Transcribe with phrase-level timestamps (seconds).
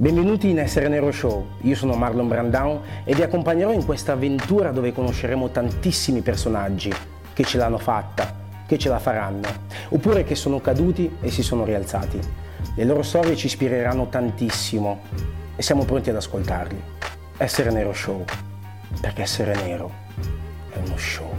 [0.00, 4.70] Benvenuti in Essere Nero Show, io sono Marlon Brandão e vi accompagnerò in questa avventura
[4.70, 6.92] dove conosceremo tantissimi personaggi
[7.32, 8.32] che ce l'hanno fatta,
[8.64, 9.48] che ce la faranno,
[9.88, 12.20] oppure che sono caduti e si sono rialzati.
[12.76, 15.00] Le loro storie ci ispireranno tantissimo
[15.56, 16.80] e siamo pronti ad ascoltarli.
[17.36, 18.22] Essere Nero Show,
[19.00, 19.90] perché essere nero
[20.70, 21.34] è uno show.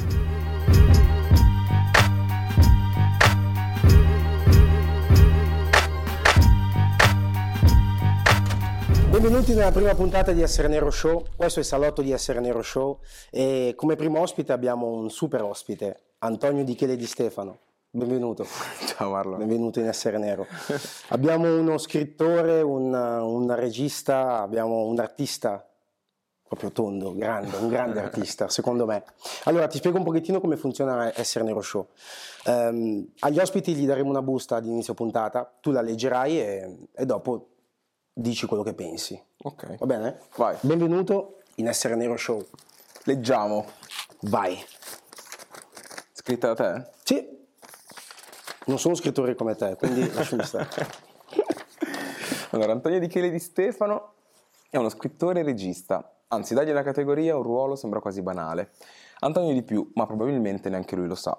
[9.19, 12.61] Benvenuti nella prima puntata di Essere Nero Show, questo è il salotto di Essere Nero
[12.61, 12.99] Show
[13.29, 17.59] e come primo ospite abbiamo un super ospite, Antonio Di Chele Di Stefano.
[17.89, 18.47] Benvenuto.
[18.95, 19.35] Ciao Marlo.
[19.35, 20.47] Benvenuto in Essere Nero.
[21.09, 25.69] abbiamo uno scrittore, un, un regista, abbiamo un artista
[26.47, 29.03] proprio tondo, grande, un grande artista, secondo me.
[29.43, 31.89] Allora, ti spiego un pochettino come funziona Essere Nero Show.
[32.45, 37.05] Um, agli ospiti gli daremo una busta ad inizio puntata, tu la leggerai e, e
[37.05, 37.49] dopo
[38.13, 39.21] dici quello che pensi.
[39.43, 39.77] Ok.
[39.77, 40.19] Va bene?
[40.35, 40.57] Vai.
[40.61, 42.45] Benvenuto in Essere Nero Show.
[43.03, 43.65] Leggiamo.
[44.21, 44.57] Vai.
[46.11, 46.89] Scritta da te?
[47.03, 47.37] Sì.
[48.65, 50.67] Non sono scrittore come te, quindi lasciami stare.
[52.51, 54.13] allora, Antonio Di Chele Di Stefano
[54.69, 56.13] è uno scrittore e regista.
[56.27, 58.71] Anzi, dargli una categoria, un ruolo sembra quasi banale.
[59.21, 61.37] Antonio di più, ma probabilmente neanche lui lo sa.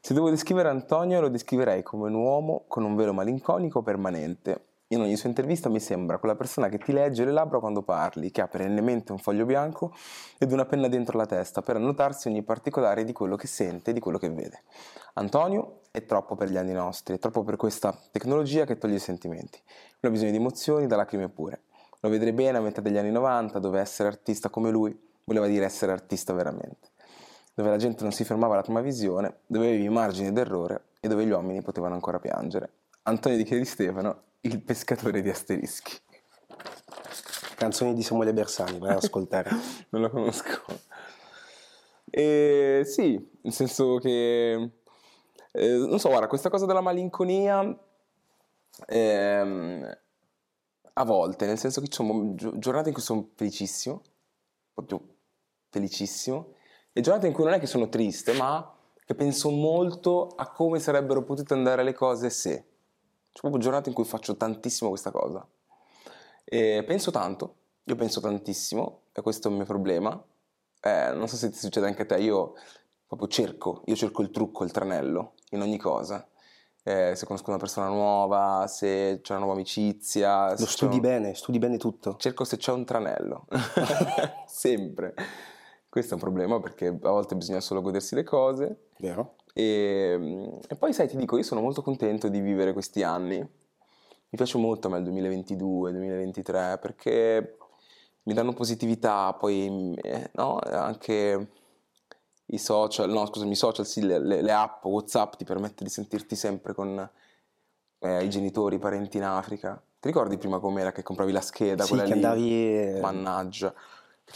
[0.00, 5.00] Se devo descrivere Antonio, lo descriverei come un uomo con un velo malinconico permanente, in
[5.00, 8.40] ogni sua intervista mi sembra quella persona che ti legge le labbra quando parli, che
[8.40, 9.94] ha perennemente un foglio bianco
[10.36, 13.92] ed una penna dentro la testa per annotarsi ogni particolare di quello che sente e
[13.92, 14.64] di quello che vede.
[15.14, 19.00] Antonio è troppo per gli anni nostri, è troppo per questa tecnologia che toglie i
[19.00, 19.60] sentimenti.
[20.00, 21.62] Non ha bisogno di emozioni, da lacrime pure.
[22.00, 25.64] Lo vedrei bene a metà degli anni 90, dove essere artista come lui voleva dire
[25.64, 26.88] essere artista veramente.
[27.54, 31.24] Dove la gente non si fermava alla prima visione, dove avevi margini d'errore e dove
[31.24, 32.72] gli uomini potevano ancora piangere.
[33.02, 35.96] Antonio Di Chiedi Stefano il pescatore di asterischi.
[37.56, 39.50] Canzoni di Samuele Bersani, vai ad ascoltare.
[39.90, 40.62] non lo conosco.
[42.08, 44.70] E sì, nel senso che...
[45.52, 47.78] Eh, non so, guarda, questa cosa della malinconia...
[48.86, 49.98] Ehm,
[51.00, 54.02] a volte, nel senso che ci sono giornate in cui sono felicissimo,
[54.74, 55.16] proprio
[55.70, 56.54] felicissimo,
[56.92, 60.78] e giornate in cui non è che sono triste, ma che penso molto a come
[60.78, 62.69] sarebbero potute andare le cose se.
[63.40, 65.46] C'è proprio giornate in cui faccio tantissimo questa cosa.
[66.44, 70.22] E penso tanto, io penso tantissimo, e questo è il mio problema.
[70.82, 72.52] Eh, non so se ti succede anche a te, io
[73.06, 76.28] proprio cerco, io cerco il trucco, il tranello in ogni cosa.
[76.82, 80.50] Eh, se conosco una persona nuova, se c'è una nuova amicizia.
[80.50, 82.16] Lo studi bene, studi bene tutto.
[82.18, 83.46] Cerco se c'è un tranello,
[84.46, 85.14] sempre.
[85.88, 88.88] Questo è un problema perché a volte bisogna solo godersi le cose.
[88.98, 89.36] Vero.
[89.54, 93.38] E, ehm, e, poi sai, ti dico, io sono molto contento di vivere questi anni.
[93.38, 97.56] Mi piace molto a me il 2022, 2023 perché
[98.24, 101.48] mi danno positività, poi eh, no, anche
[102.46, 106.36] i social, no scusami, i social, sì, le, le, app, Whatsapp ti permette di sentirti
[106.36, 107.10] sempre con
[107.98, 109.82] eh, i genitori, i parenti in Africa.
[109.98, 111.84] Ti ricordi prima com'era che compravi la scheda?
[111.84, 112.12] Sì, che lì?
[112.12, 112.98] andavi...
[113.00, 113.74] Mannaggia.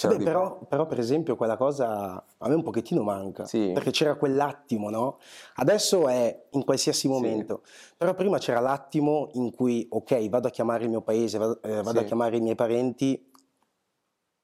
[0.02, 3.46] Beh, però, però, per esempio, quella cosa a me un pochettino manca.
[3.46, 3.70] Sì.
[3.72, 5.18] Perché c'era quell'attimo, no?
[5.56, 7.62] Adesso è in qualsiasi momento.
[7.64, 7.94] Sì.
[7.96, 11.82] Però prima c'era l'attimo in cui, ok, vado a chiamare il mio paese, vado, eh,
[11.82, 12.04] vado sì.
[12.04, 13.30] a chiamare i miei parenti.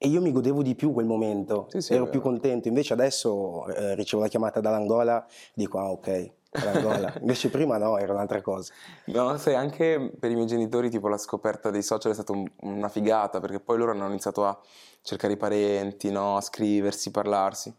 [0.03, 2.67] E io mi godevo di più quel momento, ero più contento.
[2.67, 6.31] Invece adesso eh, ricevo la chiamata dall'Angola e dico, ah ok,
[7.21, 8.73] Invece prima no, era un'altra cosa.
[9.05, 12.45] No, sai, anche per i miei genitori tipo la scoperta dei social è stata un,
[12.61, 14.59] una figata, perché poi loro hanno iniziato a
[15.01, 16.35] cercare i parenti, no?
[16.35, 17.73] a scriversi, parlarsi.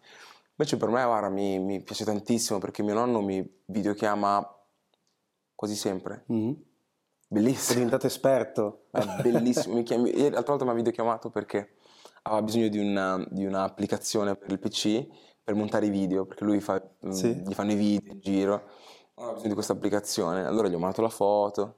[0.56, 4.56] Invece per me, guarda, mi, mi, piace tantissimo perché mio nonno mi videochiama
[5.54, 6.24] quasi sempre.
[6.32, 6.52] Mm-hmm.
[7.28, 7.62] Bellissimo.
[7.64, 8.84] Sei diventato esperto.
[8.90, 9.74] È bellissimo.
[9.74, 10.12] mi chiami...
[10.30, 11.76] L'altra volta mi ha videochiamato perché
[12.22, 15.06] aveva bisogno di, una, di un'applicazione per il PC
[15.44, 17.34] per montare i video, perché lui fa, mm, sì.
[17.34, 18.62] gli fanno i video in giro.
[19.14, 20.44] Ho bisogno di questa applicazione.
[20.44, 21.76] Allora gli ho mandato la foto.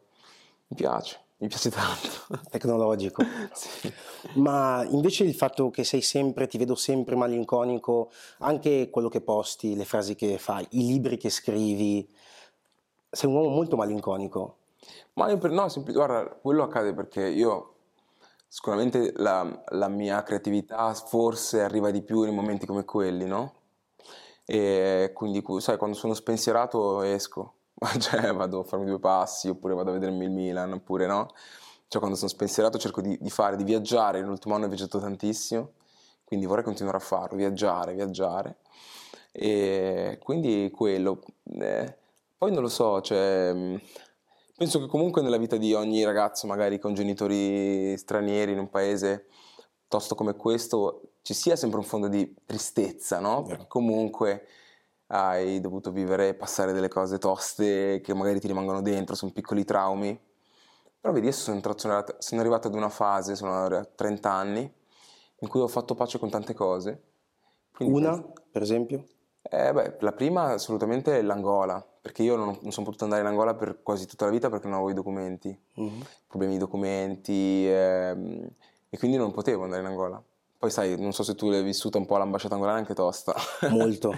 [0.69, 1.21] Mi piace.
[1.39, 2.09] Mi piace tanto.
[2.51, 3.25] Tecnologico.
[3.53, 3.93] sì.
[4.35, 9.75] Ma invece il fatto che sei sempre, ti vedo sempre malinconico, anche quello che posti,
[9.75, 12.09] le frasi che fai, i libri che scrivi,
[13.11, 14.59] sei un uomo molto malinconico.
[15.15, 17.75] Ma io, no, sempl- guarda, quello accade perché io
[18.49, 23.63] sicuramente la, la, mia creatività forse arriva di più in momenti come quelli, no?
[24.45, 27.55] E quindi, sai, quando sono spensierato esco.
[27.99, 31.29] Cioè vado a farmi due passi oppure vado a vedermi il Milan oppure no.
[31.89, 34.21] Cioè quando sono spensierato cerco di, di fare, di viaggiare.
[34.21, 35.73] Nell'ultimo anno ho viaggiato tantissimo
[36.25, 38.57] quindi vorrei continuare a farlo, viaggiare, viaggiare.
[39.31, 41.21] E quindi quello
[41.61, 41.97] eh,
[42.37, 43.79] poi non lo so, cioè
[44.57, 49.27] Penso che comunque nella vita di ogni ragazzo, magari con genitori stranieri in un paese
[49.89, 53.43] tosto come questo, ci sia sempre un fondo di tristezza, no?
[53.45, 54.47] Perché comunque
[55.07, 59.65] hai dovuto vivere e passare delle cose toste che magari ti rimangono dentro, sono piccoli
[59.65, 60.21] traumi.
[61.01, 64.71] Però vedi, adesso sono, entrato, sono arrivato ad una fase, sono a 30 anni,
[65.39, 67.03] in cui ho fatto pace con tante cose.
[67.75, 69.07] Quindi una, penso, per esempio?
[69.41, 73.29] Eh, beh, la prima assolutamente è l'Angola, perché io non, non, sono potuto andare in
[73.29, 76.01] Angola per quasi tutta la vita perché non avevo i documenti, mm-hmm.
[76.27, 78.47] problemi di documenti, ehm,
[78.91, 80.23] e quindi non potevo andare in Angola.
[80.65, 83.35] Poi sai, non so se tu l'hai vissuta un po' l'ambasciata angolana, anche tosta.
[83.69, 84.15] Molto.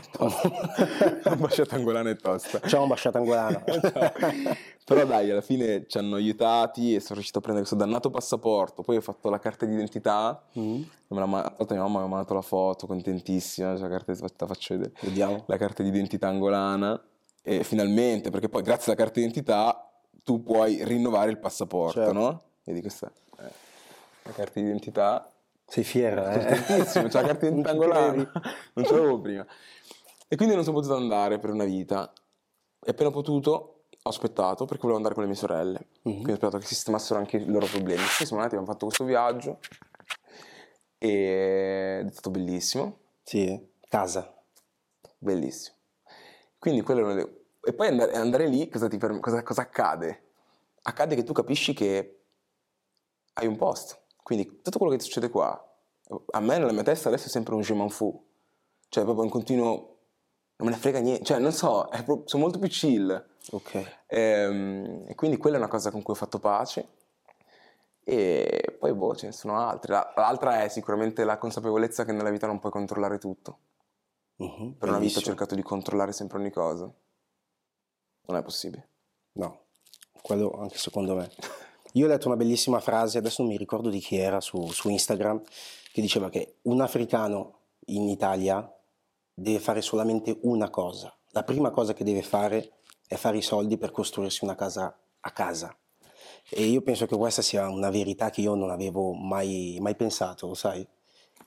[1.25, 2.60] l'ambasciata angolana è tosta.
[2.60, 3.64] Ciao ambasciata angolana.
[4.87, 8.82] Però dai, alla fine ci hanno aiutati e sono riuscito a prendere questo dannato passaporto.
[8.82, 10.40] Poi ho fatto la carta d'identità.
[10.56, 10.82] Mm.
[11.08, 13.76] Me la, mia mamma mi ha mandato la foto, contentissima.
[13.76, 14.93] Cioè, la, carta, la faccio vedere.
[15.00, 15.43] Vediamo.
[15.48, 17.02] La carta d'identità angolana.
[17.43, 19.90] E finalmente, perché poi grazie alla carta d'identità
[20.22, 22.12] tu puoi rinnovare il passaporto, certo.
[22.12, 22.43] no?
[22.62, 23.25] Vedi questa è
[24.26, 25.31] la carta d'identità
[25.67, 26.63] sei fiera, eh?
[26.63, 28.31] Tantissimo, c'è la carta in angolana,
[28.75, 29.45] non ce l'avevo prima.
[30.29, 32.13] E quindi non sono potuto andare per una vita.
[32.85, 35.79] E appena potuto ho aspettato perché volevo andare con le mie sorelle.
[35.79, 36.23] Mm-hmm.
[36.23, 38.03] Quindi ho aspettato che sistemassero anche i loro problemi.
[38.03, 39.59] Poi siamo andati, abbiamo fatto questo viaggio
[40.99, 42.99] e è stato bellissimo.
[43.25, 44.33] Sì, casa.
[45.19, 45.77] Bellissimo.
[46.59, 47.45] Quindi quello erano le...
[47.63, 50.23] E poi andare, andare lì, cosa, ti, cosa, cosa accade?
[50.83, 52.21] Accade che tu capisci che
[53.35, 55.56] hai un posto quindi tutto quello che succede qua,
[56.32, 58.12] a me nella mia testa adesso è sempre un je m'en fous.
[58.88, 59.99] Cioè proprio un continuo,
[60.56, 63.25] non me ne frega niente, cioè non so, proprio, sono molto più chill.
[63.52, 63.75] Ok.
[64.08, 66.88] E, ehm, e, quindi quella è una cosa con cui ho fatto pace.
[68.02, 69.93] E poi boh, ce ne sono altre.
[70.17, 73.58] L'altra è sicuramente la consapevolezza che nella vita non puoi controllare tutto.
[74.38, 76.93] Uh-huh, per una vita ho cercato di controllare sempre ogni cosa.
[78.22, 78.88] Non è possibile.
[79.34, 79.67] No,
[80.20, 81.31] quello anche secondo me.
[81.96, 84.90] Io ho letto una bellissima frase, adesso non mi ricordo di chi era, su, su
[84.90, 85.43] Instagram,
[85.93, 88.70] che diceva che un africano in Italia
[89.32, 91.16] deve fare solamente una cosa.
[91.31, 95.31] La prima cosa che deve fare è fare i soldi per costruirsi una casa a
[95.31, 95.75] casa.
[96.50, 100.52] E io penso che questa sia una verità che io non avevo mai, mai pensato,
[100.52, 100.87] sai?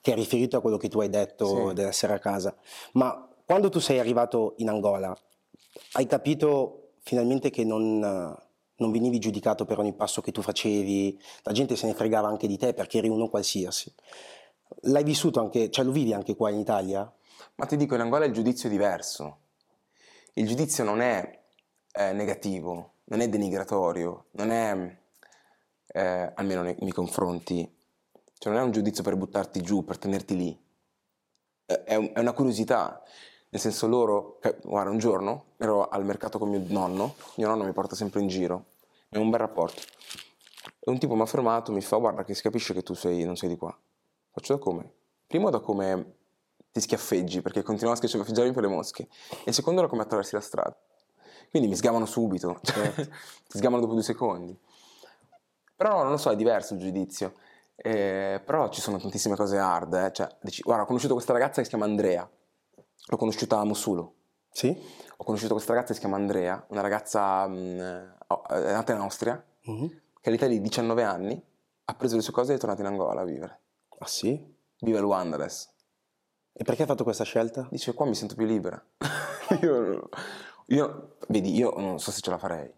[0.02, 1.74] Che è riferito a quello che tu hai detto sì.
[1.76, 2.56] dell'essere a casa.
[2.94, 5.16] Ma quando tu sei arrivato in Angola,
[5.92, 8.38] hai capito finalmente che non
[8.80, 12.48] non venivi giudicato per ogni passo che tu facevi, la gente se ne fregava anche
[12.48, 13.94] di te perché eri uno qualsiasi.
[14.84, 17.12] L'hai vissuto anche, cioè lo vivi anche qua in Italia?
[17.56, 19.38] Ma ti dico, in Angola il giudizio è diverso.
[20.34, 21.40] Il giudizio non è
[21.92, 24.98] eh, negativo, non è denigratorio, non è,
[25.88, 27.70] eh, almeno nei miei confronti,
[28.38, 30.64] cioè non è un giudizio per buttarti giù, per tenerti lì.
[31.66, 33.04] È, è una curiosità.
[33.52, 37.72] Nel senso loro, guarda, un giorno ero al mercato con mio nonno, mio nonno mi
[37.72, 38.66] porta sempre in giro,
[39.06, 39.82] abbiamo un bel rapporto.
[40.80, 43.24] E un tipo mi ha fermato, mi fa, guarda che si capisce che tu sei,
[43.24, 43.76] non sei di qua.
[44.32, 44.94] Faccio da come?
[45.26, 46.18] Primo da come
[46.72, 49.08] ti schiaffeggi, perché continuano a schiaffeggiarmi per le mosche.
[49.44, 50.78] E secondo da come attraversi la strada.
[51.50, 54.56] Quindi mi sgamano subito, cioè, ti sgamano dopo due secondi.
[55.76, 57.34] Però non lo so, è diverso il giudizio.
[57.76, 59.94] Eh, però ci sono tantissime cose hard.
[59.94, 60.12] Eh.
[60.14, 62.30] Cioè, dici, guarda, ho conosciuto questa ragazza che si chiama Andrea
[63.08, 64.16] L'ho conosciuta a Mosulo.
[64.52, 64.68] Sì?
[65.18, 68.16] Ho conosciuto questa ragazza che si chiama Andrea, una ragazza mh,
[68.50, 69.90] è nata in Austria, uh-huh.
[70.22, 71.42] che all'età di 19 anni
[71.86, 73.60] ha preso le sue cose e è tornata in Angola a vivere.
[74.00, 74.56] Ah sì?
[74.80, 75.70] Vive a Luanda adesso.
[76.54, 77.68] E perché ha fatto questa scelta?
[77.72, 78.82] Dice, qua mi sento più libera.
[79.62, 80.10] io,
[80.68, 82.72] io, vedi, io non so se ce la farei.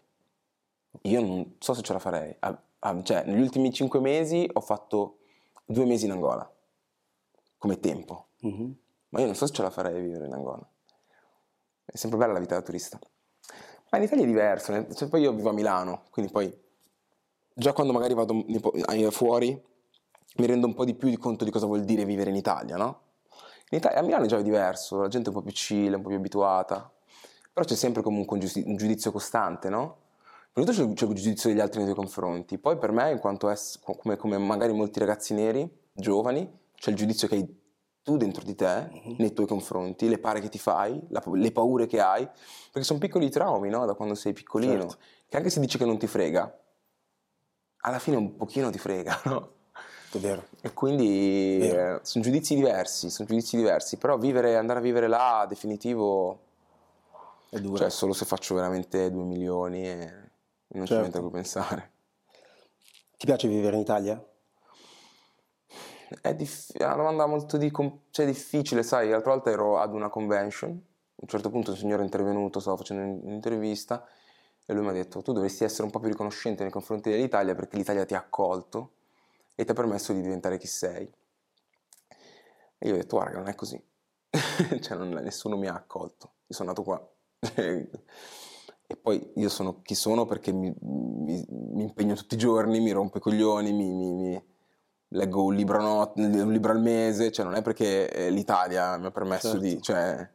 [1.02, 2.34] Io non so se ce la farei.
[2.40, 5.18] Ah, ah, cioè, negli ultimi 5 mesi ho fatto
[5.64, 6.50] due mesi in Angola,
[7.56, 8.28] come tempo.
[8.40, 8.76] Uh-huh
[9.12, 10.66] ma io non so se ce la farei a vivere in Angola.
[11.84, 12.98] È sempre bella la vita da turista.
[13.90, 16.50] Ma in Italia è diverso, cioè, poi io vivo a Milano, quindi poi
[17.54, 18.42] già quando magari vado
[19.10, 19.70] fuori
[20.36, 22.76] mi rendo un po' di più di conto di cosa vuol dire vivere in Italia,
[22.76, 23.00] no?
[23.68, 26.00] In Italia, a Milano è già diverso, la gente è un po' più chill, un
[26.00, 26.90] po' più abituata,
[27.52, 29.98] però c'è sempre comunque un, giudiz- un giudizio costante, no?
[30.52, 33.18] Prima di tutto c'è il giudizio degli altri nei tuoi confronti, poi per me, in
[33.18, 37.61] quanto es- come, come magari molti ragazzi neri, giovani, c'è il giudizio che hai
[38.02, 39.14] tu dentro di te, mm-hmm.
[39.18, 42.26] nei tuoi confronti, le pare che ti fai, la, le paure che hai,
[42.70, 43.86] perché sono piccoli traumi, no?
[43.86, 44.96] Da quando sei piccolino, certo.
[45.28, 46.60] che anche se dici che non ti frega,
[47.84, 49.50] alla fine un pochino ti frega, no?
[50.12, 50.44] È vero.
[50.60, 55.46] E quindi eh, sono giudizi diversi, sono giudizi diversi, però vivere, andare a vivere là,
[55.48, 56.40] definitivo,
[57.48, 57.78] è duro.
[57.78, 60.12] Cioè, solo se faccio veramente 2 milioni e
[60.68, 61.04] non certo.
[61.04, 61.90] ci metto a pensare.
[63.16, 64.22] Ti piace vivere in Italia?
[66.20, 69.94] È, diff- è una domanda molto di com- cioè, difficile, sai, l'altra volta ero ad
[69.94, 70.74] una convention, a
[71.14, 74.04] un certo punto il signore è intervenuto, stavo facendo un'intervista,
[74.66, 77.10] e E lui mi ha detto, tu dovresti essere un po' più riconoscente nei confronti
[77.10, 78.92] dell'Italia perché l'Italia ti ha accolto
[79.54, 81.10] e ti ha permesso di diventare chi sei.
[82.78, 83.80] E io ho detto, guarda, non è così.
[84.80, 86.32] cioè, non, nessuno mi ha accolto.
[86.46, 87.06] Io sono nato qua.
[87.56, 92.90] e poi io sono chi sono perché mi, mi, mi, impegno tutti i giorni, mi
[92.92, 94.42] rompo i coglioni, mi, mi
[95.12, 99.06] leggo un libro, not, un libro, al mese, cioè non è perché eh, l'Italia mi
[99.06, 99.62] ha permesso certo.
[99.62, 99.80] di...
[99.80, 100.30] Cioè,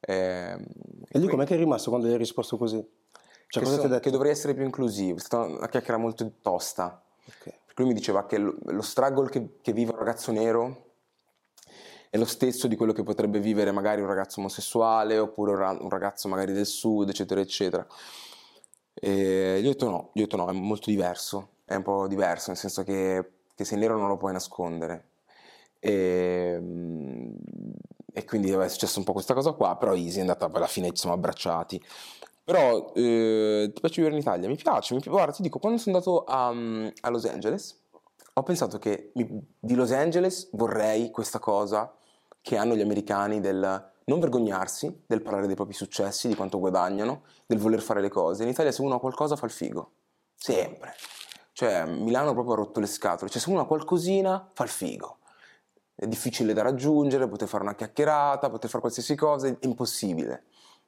[0.00, 0.58] eh,
[1.08, 2.84] e lui com'è che è rimasto quando gli hai risposto così?
[3.48, 7.02] Cioè, che, so, che, dovrei essere più inclusivo, è stata una chiacchiera molto tosta.
[7.24, 7.58] Okay.
[7.64, 10.86] Perché lui mi diceva che lo, lo struggle che, che vive un ragazzo nero
[12.10, 16.28] è lo stesso di quello che potrebbe vivere magari un ragazzo omosessuale oppure un ragazzo
[16.28, 17.86] magari del sud, eccetera, eccetera.
[18.94, 22.06] E gli ho detto no, gli ho detto no, è molto diverso, è un po'
[22.08, 25.08] diverso, nel senso che, che sei nero non lo puoi nascondere.
[25.80, 26.62] E,
[28.12, 30.90] e quindi è successa un po' questa cosa qua, però Easy è andata, alla fine
[30.90, 31.84] ci siamo abbracciati.
[32.44, 34.46] Però eh, ti piace vivere in Italia?
[34.46, 35.10] Mi piace, mi piace.
[35.10, 36.54] Guarda, ti dico, quando sono andato a,
[37.00, 37.82] a Los Angeles,
[38.32, 41.92] ho pensato che di Los Angeles vorrei questa cosa
[42.40, 47.24] che hanno gli americani del non vergognarsi, del parlare dei propri successi, di quanto guadagnano,
[47.44, 48.44] del voler fare le cose.
[48.44, 49.90] In Italia se uno ha qualcosa fa il figo,
[50.36, 50.94] sempre.
[51.58, 55.18] Cioè Milano proprio ha rotto le scatole, cioè se uno ha qualcosina fa il figo.
[55.92, 60.44] È difficile da raggiungere, poter fare una chiacchierata, poter fare qualsiasi cosa, è impossibile.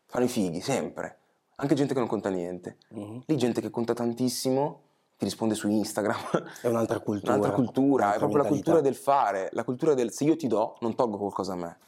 [0.07, 1.19] Fanno i fighi, sempre.
[1.57, 2.77] Anche gente che non conta niente.
[2.91, 3.21] Uh-huh.
[3.27, 4.83] Lì gente che conta tantissimo
[5.17, 6.61] ti risponde su Instagram.
[6.63, 7.35] È un'altra cultura.
[7.35, 8.71] Un'altra cultura, un'altra è proprio mentalità.
[8.71, 11.57] la cultura del fare, la cultura del se io ti do, non tolgo qualcosa a
[11.57, 11.79] me,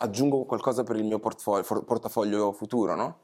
[0.00, 3.18] aggiungo qualcosa per il mio portfolio, portafoglio futuro, no?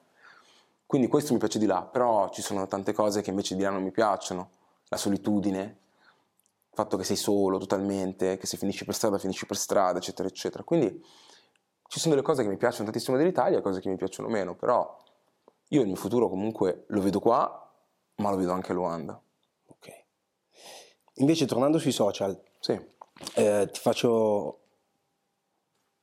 [0.87, 3.69] Quindi questo mi piace di là, però ci sono tante cose che invece di là
[3.69, 4.61] non mi piacciono.
[4.93, 9.57] La solitudine, il fatto che sei solo totalmente, che se finisci per strada finisci per
[9.57, 10.65] strada, eccetera, eccetera.
[10.65, 11.03] Quindi
[11.89, 14.55] ci sono delle cose che mi piacciono tantissimo dell'Italia e cose che mi piacciono meno,
[14.55, 14.95] però
[15.69, 17.75] io il mio futuro comunque lo vedo qua,
[18.17, 19.19] ma lo vedo anche a Luanda.
[21.17, 22.79] Invece tornando sui social, sì.
[23.35, 24.59] eh, ti faccio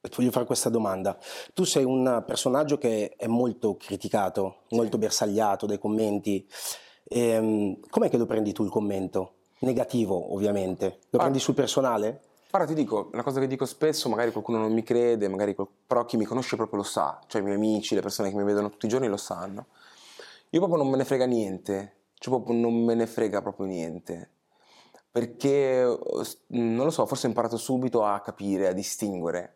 [0.02, 1.18] ti voglio fare questa domanda.
[1.54, 6.48] Tu sei un personaggio che è molto criticato, molto bersagliato dai commenti.
[7.10, 9.34] Ehm, com'è che lo prendi tu il commento?
[9.60, 11.00] Negativo, ovviamente.
[11.10, 11.24] Lo ah.
[11.24, 12.22] prendi sul personale?
[12.50, 16.06] Guarda, ti dico, una cosa che dico spesso, magari qualcuno non mi crede, magari, però
[16.06, 18.70] chi mi conosce proprio lo sa, cioè i miei amici, le persone che mi vedono
[18.70, 19.68] tutti i giorni lo sanno.
[20.52, 24.32] Io proprio non me ne frega niente, cioè proprio non me ne frega proprio niente
[25.12, 25.98] perché
[26.48, 29.56] non lo so, forse ho imparato subito a capire, a distinguere.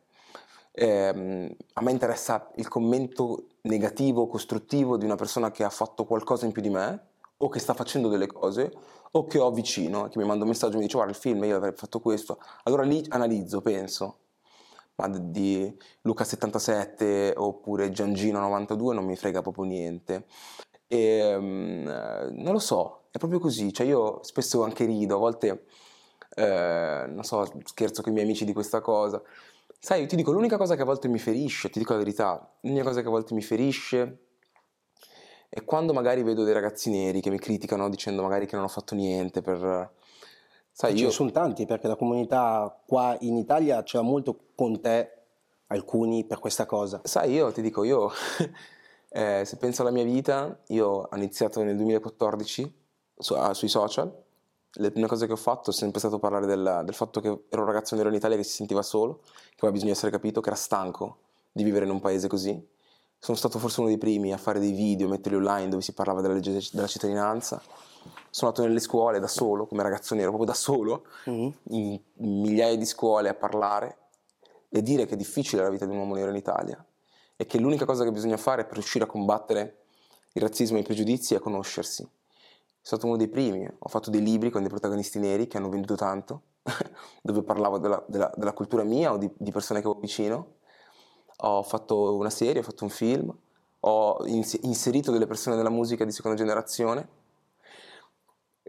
[0.72, 6.46] Eh, a me interessa il commento negativo, costruttivo di una persona che ha fatto qualcosa
[6.46, 7.12] in più di me
[7.44, 8.72] o che sta facendo delle cose
[9.12, 11.44] o che ho vicino, che mi manda un messaggio e mi dice guarda il film
[11.44, 12.40] io avrei fatto questo.
[12.64, 14.18] Allora lì analizzo, penso,
[14.96, 20.26] ma di Luca 77 oppure Giangino 92 non mi frega proprio niente.
[20.88, 21.84] E, um,
[22.32, 25.66] non lo so, è proprio così, cioè io spesso anche rido, a volte,
[26.36, 29.22] eh, non so, scherzo con i miei amici di questa cosa.
[29.80, 32.84] Sai, ti dico, l'unica cosa che a volte mi ferisce, ti dico la verità, l'unica
[32.84, 34.23] cosa che a volte mi ferisce
[35.54, 38.70] è quando magari vedo dei ragazzi neri che mi criticano dicendo magari che non ho
[38.70, 39.92] fatto niente per...
[40.72, 41.06] Sai, Ce io...
[41.06, 45.12] ne sono tanti perché la comunità qua in Italia ce l'ha molto con te,
[45.68, 47.02] alcuni, per questa cosa.
[47.04, 48.10] Sai, io ti dico, io...
[49.10, 52.74] eh, se penso alla mia vita, io ho iniziato nel 2014
[53.16, 54.12] su, uh, sui social.
[54.72, 57.62] Le prime cose che ho fatto è sempre stato parlare del, del, fatto che ero
[57.62, 60.42] un ragazzo nero in Italia che si sentiva solo, che aveva bisogno di essere capito,
[60.42, 61.18] che era stanco
[61.52, 62.72] di vivere in un paese così.
[63.24, 66.20] Sono stato forse uno dei primi a fare dei video, metterli online dove si parlava
[66.20, 67.62] della legge della cittadinanza.
[68.30, 71.50] Sono andato nelle scuole da solo, come ragazzo nero, proprio da solo, mm-hmm.
[71.70, 73.98] in migliaia di scuole a parlare
[74.68, 76.86] e dire che è difficile la vita di un uomo nero in Italia
[77.38, 79.84] e che l'unica cosa che bisogna fare per riuscire a combattere
[80.34, 82.06] il razzismo e i pregiudizi è conoscersi
[82.86, 85.96] stato uno dei primi, ho fatto dei libri con dei protagonisti neri che hanno venduto
[85.96, 86.42] tanto,
[87.24, 90.56] dove parlavo della, della, della, cultura mia o di, di, persone che ho vicino,
[91.38, 93.36] ho fatto una serie, ho fatto un film,
[93.82, 97.22] ho inserito delle persone della musica di seconda generazione.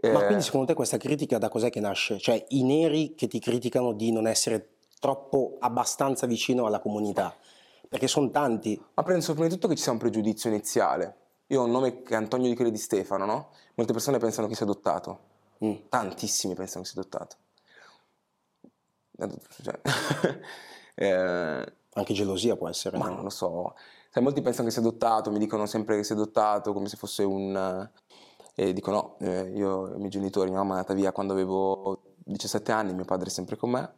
[0.01, 2.19] Ma eh, quindi secondo te questa critica da cos'è che nasce?
[2.19, 4.69] Cioè i neri che ti criticano di non essere
[4.99, 7.35] troppo abbastanza vicino alla comunità?
[7.87, 8.79] Perché sono tanti.
[8.93, 12.01] Ma penso prima di tutto che ci sia un pregiudizio iniziale io ho un nome
[12.01, 13.49] che è Antonio Di Credi di Stefano, no?
[13.75, 15.19] Molte persone pensano che sia adottato.
[15.63, 15.75] Mm.
[15.89, 17.35] Tantissimi pensano che sia adottato.
[19.61, 19.79] Cioè,
[20.95, 22.97] eh, Anche gelosia può essere.
[22.97, 23.15] Ma no?
[23.15, 23.75] non lo so.
[24.09, 27.23] Sai, molti pensano che sia adottato, mi dicono sempre che sia adottato come se fosse
[27.23, 27.89] un...
[28.57, 32.15] E dico no, eh, io i miei genitori, mia mamma è andata via quando avevo
[32.23, 33.93] 17 anni, mio padre è sempre con me.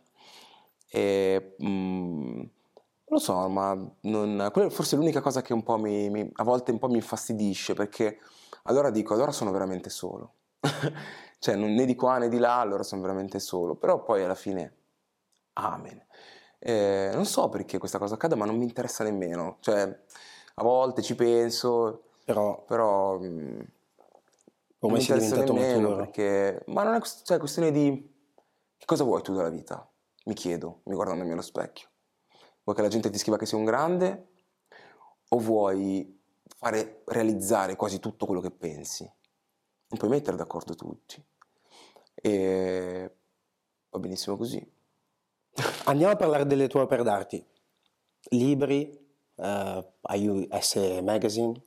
[0.89, 2.41] E, mm,
[3.09, 6.43] lo so, ma non, quella è forse l'unica cosa che un po' mi, mi, a
[6.43, 8.19] volte un po' mi infastidisce, perché
[8.63, 10.33] allora dico, allora sono veramente solo.
[11.39, 13.75] cioè, non, né di qua né di là, allora sono veramente solo.
[13.75, 14.73] Però poi alla fine,
[15.53, 16.05] amen.
[16.59, 19.57] Eh, non so perché questa cosa accada, ma non mi interessa nemmeno.
[19.59, 19.81] Cioè,
[20.55, 23.59] a volte ci penso, però, però mm,
[24.79, 25.95] come sei diventato nemmeno maturo?
[26.03, 28.15] Perché, ma non è cioè, questione di
[28.77, 29.89] che cosa vuoi tu dalla vita?
[30.25, 31.87] Mi chiedo, mi guardandomi allo specchio.
[32.63, 34.27] Vuoi che la gente ti scriva che sei un grande
[35.29, 36.19] o vuoi
[36.57, 39.03] fare realizzare quasi tutto quello che pensi?
[39.03, 41.23] Non puoi mettere d'accordo tutti.
[42.13, 43.15] E
[43.89, 44.75] va benissimo così.
[45.85, 47.45] Andiamo a parlare delle tue opere d'arte.
[48.29, 48.91] Libri,
[49.35, 51.61] uh, hai S Magazine,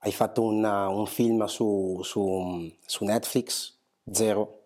[0.00, 3.76] hai fatto una, un film su, su, su, Netflix,
[4.10, 4.60] Zero,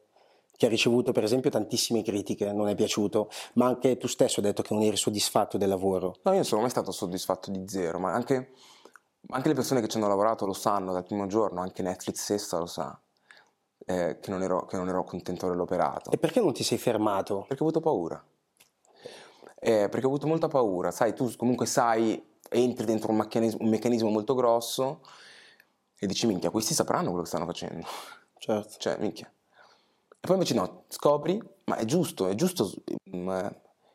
[0.57, 4.47] che ha ricevuto per esempio tantissime critiche, non è piaciuto, ma anche tu stesso hai
[4.47, 6.17] detto che non eri soddisfatto del lavoro.
[6.23, 8.53] No, io non sono mai stato soddisfatto di Zero, ma anche,
[9.29, 12.59] anche le persone che ci hanno lavorato lo sanno dal primo giorno, anche Netflix stessa
[12.59, 12.99] lo sa.
[13.89, 16.11] Eh, che, non ero, che non ero contento dell'operato.
[16.11, 17.45] E perché non ti sei fermato?
[17.47, 18.23] Perché ho avuto paura
[19.59, 23.71] eh, perché ho avuto molta paura, sai, tu comunque sai, entri dentro un meccanismo, un
[23.71, 25.01] meccanismo molto grosso
[25.99, 27.87] e dici, minchia, questi sapranno quello che stanno facendo.
[28.39, 28.77] Certo.
[28.79, 29.27] Cioè, minchia.
[29.27, 32.71] E poi invece no, scopri, ma è giusto, è giusto,
[33.13, 33.53] ma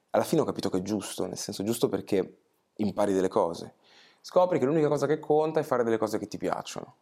[0.09, 2.39] alla fine ho capito che è giusto, nel senso giusto perché
[2.75, 3.75] impari delle cose.
[4.19, 6.95] Scopri che l'unica cosa che conta è fare delle cose che ti piacciono.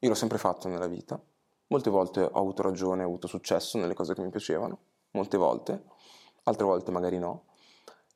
[0.00, 1.20] Io l'ho sempre fatto nella vita,
[1.68, 4.78] molte volte ho avuto ragione, ho avuto successo nelle cose che mi piacevano,
[5.12, 5.84] molte volte,
[6.44, 7.44] altre volte magari no.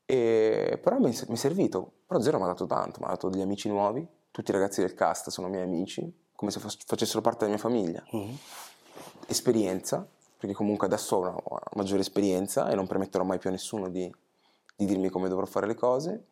[0.04, 3.40] E, però mi, è servito, però Zero mi ha dato tanto, mi ha dato degli
[3.40, 7.52] amici nuovi, tutti i ragazzi del cast sono miei amici, come se facessero parte della
[7.52, 8.02] mia famiglia.
[8.14, 8.35] Mm-hmm.
[9.28, 10.06] Esperienza,
[10.37, 13.88] perché comunque adesso ho una, una, maggiore esperienza e non permetterò mai più a nessuno
[13.88, 14.12] di,
[14.76, 16.26] di dirmi come dovrò fare le cose.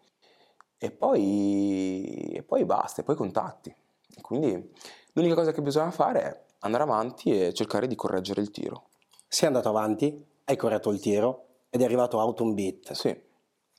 [0.77, 3.75] E poi, e poi basta, e poi contatti.
[4.23, 4.73] quindi
[5.13, 8.89] l'unica cosa che bisogna fare è andare avanti e cercare di correggere il tiro.
[9.27, 12.93] Sei andato avanti, hai corretto il tiro ed è arrivato Autumn Beat.
[12.93, 13.29] Sì.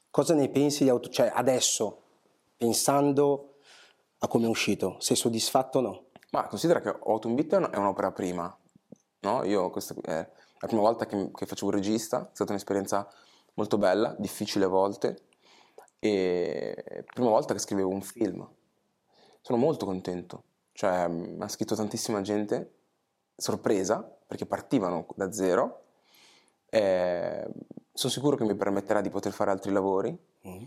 [0.09, 1.09] Cosa ne pensi di auto...
[1.09, 2.01] Cioè, adesso,
[2.55, 3.55] pensando
[4.19, 6.05] a come è uscito, sei soddisfatto o no?
[6.31, 8.57] Ma considera che Autumn Beat è un'opera prima,
[9.21, 9.43] no?
[9.43, 13.07] Io questa è la prima volta che, che facevo un regista, è stata un'esperienza
[13.55, 15.27] molto bella, difficile a volte,
[15.99, 18.47] e prima volta che scrivevo un film.
[19.41, 20.43] Sono molto contento,
[20.81, 22.71] cioè mi ha scritto tantissima gente,
[23.35, 25.83] sorpresa, perché partivano da zero,
[26.71, 27.47] eh,
[27.93, 30.09] sono sicuro che mi permetterà di poter fare altri lavori.
[30.47, 30.63] Mm.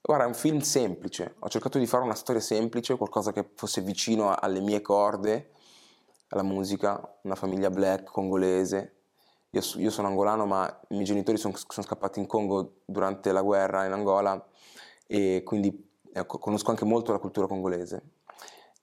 [0.00, 3.80] Guarda, è un film semplice, ho cercato di fare una storia semplice, qualcosa che fosse
[3.80, 5.50] vicino alle mie corde,
[6.28, 8.94] alla musica, una famiglia black congolese.
[9.50, 13.42] Io, io sono angolano, ma i miei genitori sono, sono, scappati in Congo durante la
[13.42, 14.46] guerra in Angola
[15.08, 18.14] e quindi eh, conosco anche molto la cultura congolese.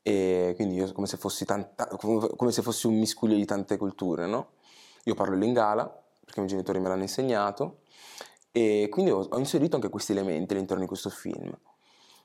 [0.06, 4.26] E quindi io come se fossi, tanta, come se fossi un miscuglio di tante culture,
[4.26, 4.50] no?
[5.06, 7.80] Io parlo l'ingala, perché i miei genitori me l'hanno insegnato,
[8.52, 11.58] e quindi ho, ho, inserito anche questi elementi all'interno di questo film.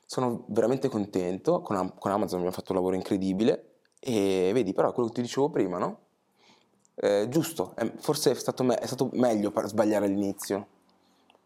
[0.05, 5.09] Sono veramente contento, con, con Amazon abbiamo fatto un lavoro incredibile e vedi però quello
[5.09, 5.99] che ti dicevo prima, no?
[6.95, 10.67] Eh, giusto, eh, forse è stato, me- è stato meglio sbagliare all'inizio,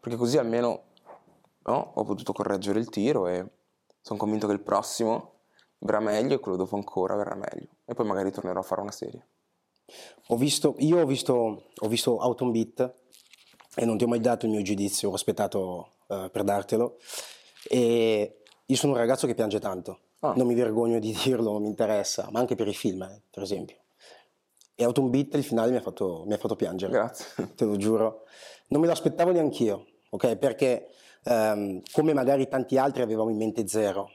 [0.00, 0.82] perché così almeno
[1.64, 3.46] no, ho potuto correggere il tiro e
[4.00, 5.33] sono convinto che il prossimo
[5.78, 7.68] verrà meglio e quello dopo ancora verrà meglio.
[7.84, 9.26] E poi magari tornerò a fare una serie.
[10.28, 12.94] Ho visto, io ho visto, ho visto Autumn Beat
[13.76, 16.98] e non ti ho mai dato il mio giudizio, ho aspettato uh, per dartelo.
[17.68, 20.32] E io sono un ragazzo che piange tanto, ah.
[20.36, 23.42] non mi vergogno di dirlo, non mi interessa, ma anche per i film, eh, per
[23.42, 23.76] esempio.
[24.74, 26.92] E Autumn Beat, il finale, mi ha fatto, mi ha fatto piangere.
[26.92, 27.54] Grazie.
[27.54, 28.24] Te lo giuro.
[28.68, 30.36] Non me lo aspettavo neanch'io, ok?
[30.36, 30.88] Perché
[31.24, 34.10] um, come magari tanti altri avevamo in mente zero,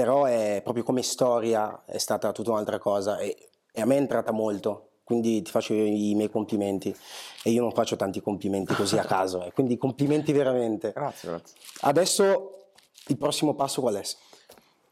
[0.00, 3.98] però è proprio come storia è stata tutta un'altra cosa e, e a me è
[3.98, 6.96] entrata molto quindi ti faccio i miei complimenti
[7.42, 9.52] e io non faccio tanti complimenti così a caso, eh.
[9.52, 10.92] quindi complimenti veramente.
[10.92, 11.56] Grazie, grazie.
[11.80, 12.68] Adesso
[13.08, 14.02] il prossimo passo qual è?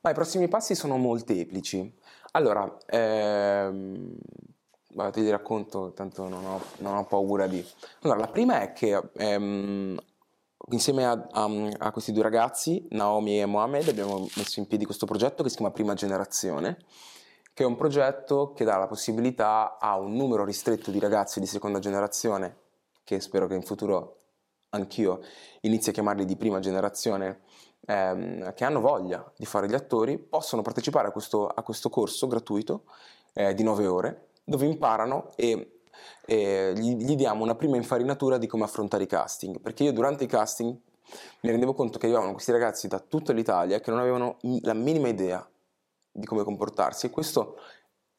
[0.01, 1.97] Ma I prossimi passi sono molteplici.
[2.33, 4.16] Allora, ehm,
[5.12, 7.64] te li racconto, tanto non ho, non ho, paura di...
[8.01, 10.01] Allora, la prima è che ehm,
[10.70, 15.07] insieme a, a, a, questi due ragazzi, Naomi e Mohamed, abbiamo messo in piedi questo
[15.07, 16.78] progetto che si chiama Prima Generazione,
[17.54, 21.46] che è un progetto che dà la possibilità a un numero ristretto di ragazzi di
[21.46, 22.57] seconda generazione,
[23.04, 24.16] che spero che in futuro
[24.70, 25.20] anch'io
[25.62, 27.40] inizi a chiamarli di prima generazione,
[27.87, 32.26] ehm, che hanno voglia di fare gli attori, possono partecipare a questo, a questo corso
[32.26, 32.85] gratuito
[33.33, 35.78] eh, di 9 ore, dove imparano e,
[36.25, 40.25] e gli, gli diamo una prima infarinatura di come affrontare i casting, perché io durante
[40.25, 40.77] i casting
[41.41, 45.09] mi rendevo conto che arrivavano questi ragazzi da tutta l'Italia che non avevano la minima
[45.09, 45.47] idea
[46.11, 47.07] di come comportarsi.
[47.07, 47.59] E questo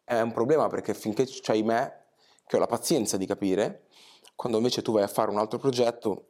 [0.03, 2.05] è un problema perché finché c'hai me,
[2.45, 3.83] che ho la pazienza di capire,
[4.35, 6.29] quando invece tu vai a fare un altro progetto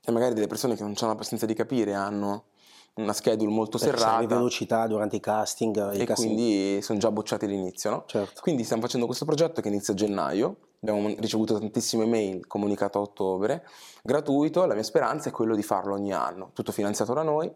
[0.00, 2.44] e magari delle persone che non hanno la pazienza di capire hanno
[2.94, 4.26] una schedule molto Perché serrata.
[4.26, 5.92] velocità durante i casting.
[5.94, 6.34] E casting...
[6.34, 8.04] quindi sono già bocciati all'inizio, no?
[8.06, 8.40] Certo.
[8.40, 13.02] Quindi stiamo facendo questo progetto che inizia a gennaio, abbiamo ricevuto tantissime mail, comunicato a
[13.02, 13.66] ottobre,
[14.02, 17.52] gratuito, la mia speranza è quello di farlo ogni anno, tutto finanziato da noi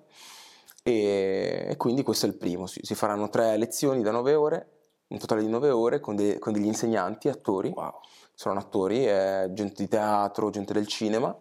[0.82, 4.70] e, e quindi questo è il primo, si, si, faranno tre lezioni da nove ore,
[5.08, 7.92] un totale di nove ore con, de, con degli insegnanti, attori, wow.
[8.34, 11.36] sono attori, eh, gente di teatro, gente del cinema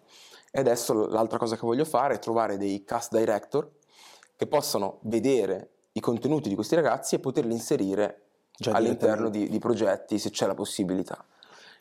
[0.52, 3.70] e adesso l'altra cosa che voglio fare è trovare dei cast director
[4.38, 8.22] che possano vedere i contenuti di questi ragazzi e poterli inserire
[8.56, 11.26] Già all'interno di, di, progetti se c'è la possibilità.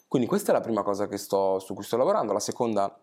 [0.08, 2.98] Quindi questa è la prima cosa sto, su cui sto lavorando, la seconda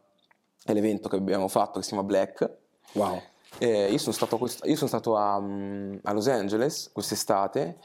[0.63, 2.57] è l'evento che abbiamo fatto che si chiama Black.
[2.93, 3.21] Wow.
[3.59, 7.77] Eh, io sono stato, io sono stato a, a, Los Angeles quest'estate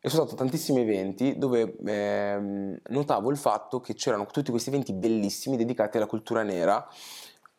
[0.00, 4.68] e sono stato a tantissimi eventi dove eh, notavo il fatto che c'erano tutti questi
[4.68, 6.88] eventi bellissimi dedicati alla cultura nera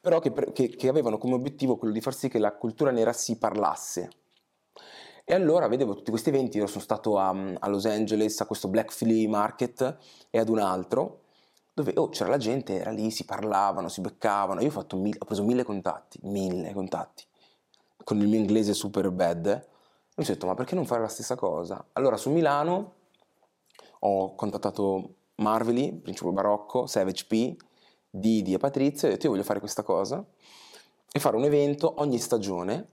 [0.01, 3.13] però che, che, che avevano come obiettivo quello di far sì che la cultura nera
[3.13, 4.09] si parlasse.
[5.25, 8.67] E allora vedevo tutti questi eventi, io sono stato a, a, Los Angeles, a questo
[8.67, 9.97] Black Flea Market
[10.31, 11.21] e ad un altro,
[11.73, 14.61] dove oh, c'era la gente, era lì, si parlavano, si beccavano.
[14.61, 17.23] Io ho, mille, ho, preso mille contatti, mille contatti,
[18.03, 19.45] con il mio inglese super bad.
[19.45, 19.51] E
[20.15, 21.85] mi sono detto, ma perché non fare la stessa cosa?
[21.93, 22.93] Allora su Milano
[23.99, 27.55] ho contattato Marvely, Principe Barocco, Savage P,
[28.09, 30.25] Didi e Patrizia e ho detto io voglio fare questa cosa
[31.11, 32.87] e fare un evento ogni stagione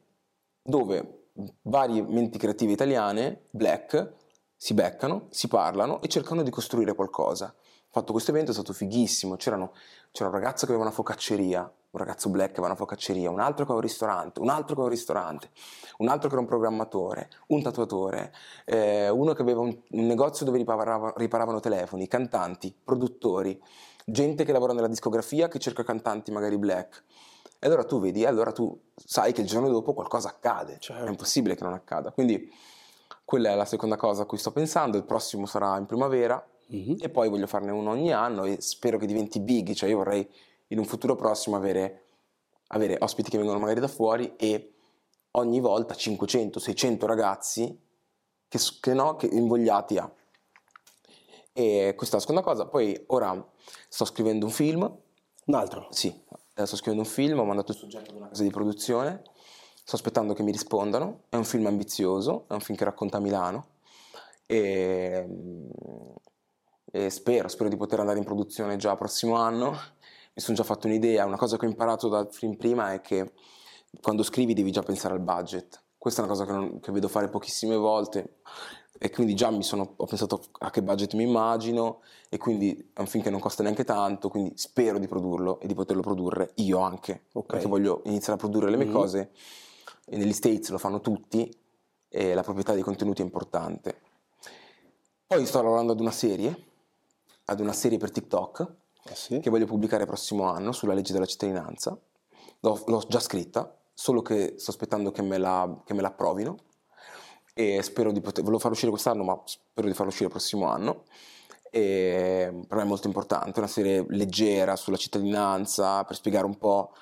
[0.62, 1.29] dove
[1.62, 4.14] varie menti creative italiane, black,
[4.57, 7.55] si beccano, si parlano e cercano di costruire qualcosa.
[7.57, 9.72] Ho fatto questo evento, è stato fighissimo, C'erano,
[10.11, 13.40] c'era un ragazzo che aveva una focacceria, un ragazzo black che aveva una focacceria, un
[13.40, 15.50] altro che aveva un ristorante, un altro che aveva un ristorante,
[15.98, 18.33] un altro che era un programmatore, un tatuatore,
[18.64, 23.62] eh, uno che aveva un, un negozio dove riparavano, riparavano telefoni, cantanti, produttori,
[24.09, 27.03] gente che lavora nella discografia che cerca cantanti magari black.
[27.59, 31.05] E allora tu vedi, allora tu sai che il giorno dopo qualcosa accade, certo.
[31.05, 32.12] è impossibile che non accada.
[32.12, 32.51] Quindi
[33.25, 36.97] quella è la seconda cosa a cui sto pensando, il prossimo sarà in primavera mm-hmm.
[37.01, 40.29] e poi voglio farne uno ogni anno e spero che diventi big, cioè io vorrei
[40.69, 42.05] in un futuro prossimo avere,
[42.69, 44.75] avere ospiti che vengono magari da fuori e
[45.33, 47.81] ogni volta 500-600 ragazzi
[48.49, 50.12] che, che, no, che invogliati a.
[51.59, 52.66] E questa è la seconda cosa.
[52.66, 53.42] Poi ora
[53.88, 54.83] sto scrivendo un film.
[54.83, 55.88] Un altro?
[55.90, 56.14] Sì,
[56.53, 59.23] sto scrivendo un film, ho mandato il soggetto ad una casa di produzione,
[59.83, 61.23] sto aspettando che mi rispondano.
[61.31, 63.69] È un film ambizioso, è un film che racconta Milano
[64.45, 65.27] e,
[66.92, 69.71] e spero, spero di poter andare in produzione già prossimo anno.
[69.71, 73.33] Mi sono già fatto un'idea, una cosa che ho imparato dal film prima è che
[74.03, 75.85] quando scrivi devi già pensare al budget.
[75.97, 78.40] Questa è una cosa che, non, che vedo fare pochissime volte
[78.98, 83.00] e quindi già mi sono, ho pensato a che budget mi immagino e quindi è
[83.00, 86.52] un film che non costa neanche tanto, quindi spero di produrlo e di poterlo produrre
[86.56, 87.46] io anche, okay.
[87.46, 88.94] perché voglio iniziare a produrre le mie mm-hmm.
[88.94, 89.30] cose
[90.06, 91.52] e negli States lo fanno tutti
[92.09, 94.00] e la proprietà dei contenuti è importante.
[95.26, 96.64] Poi sto lavorando ad una serie,
[97.46, 99.40] ad una serie per TikTok ah, sì?
[99.40, 101.98] che voglio pubblicare il prossimo anno sulla legge della cittadinanza.
[102.61, 106.56] L'ho, l'ho già scritta, solo che sto aspettando che me la, che me la approvino
[107.59, 110.66] e spero di poter, volevo farlo uscire quest'anno ma spero di farlo uscire il prossimo
[110.69, 111.05] anno
[111.71, 116.92] e per me è molto importante, una serie leggera sulla cittadinanza per spiegare un po'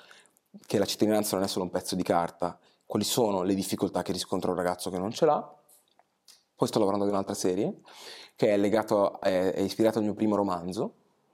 [0.65, 4.13] che la cittadinanza non è solo un pezzo di carta, quali sono le difficoltà che
[4.13, 5.53] riscontra un ragazzo che non ce l'ha.
[6.55, 7.81] Poi sto lavorando ad un'altra serie
[8.35, 10.93] che è, legato, è, è ispirata al mio primo romanzo,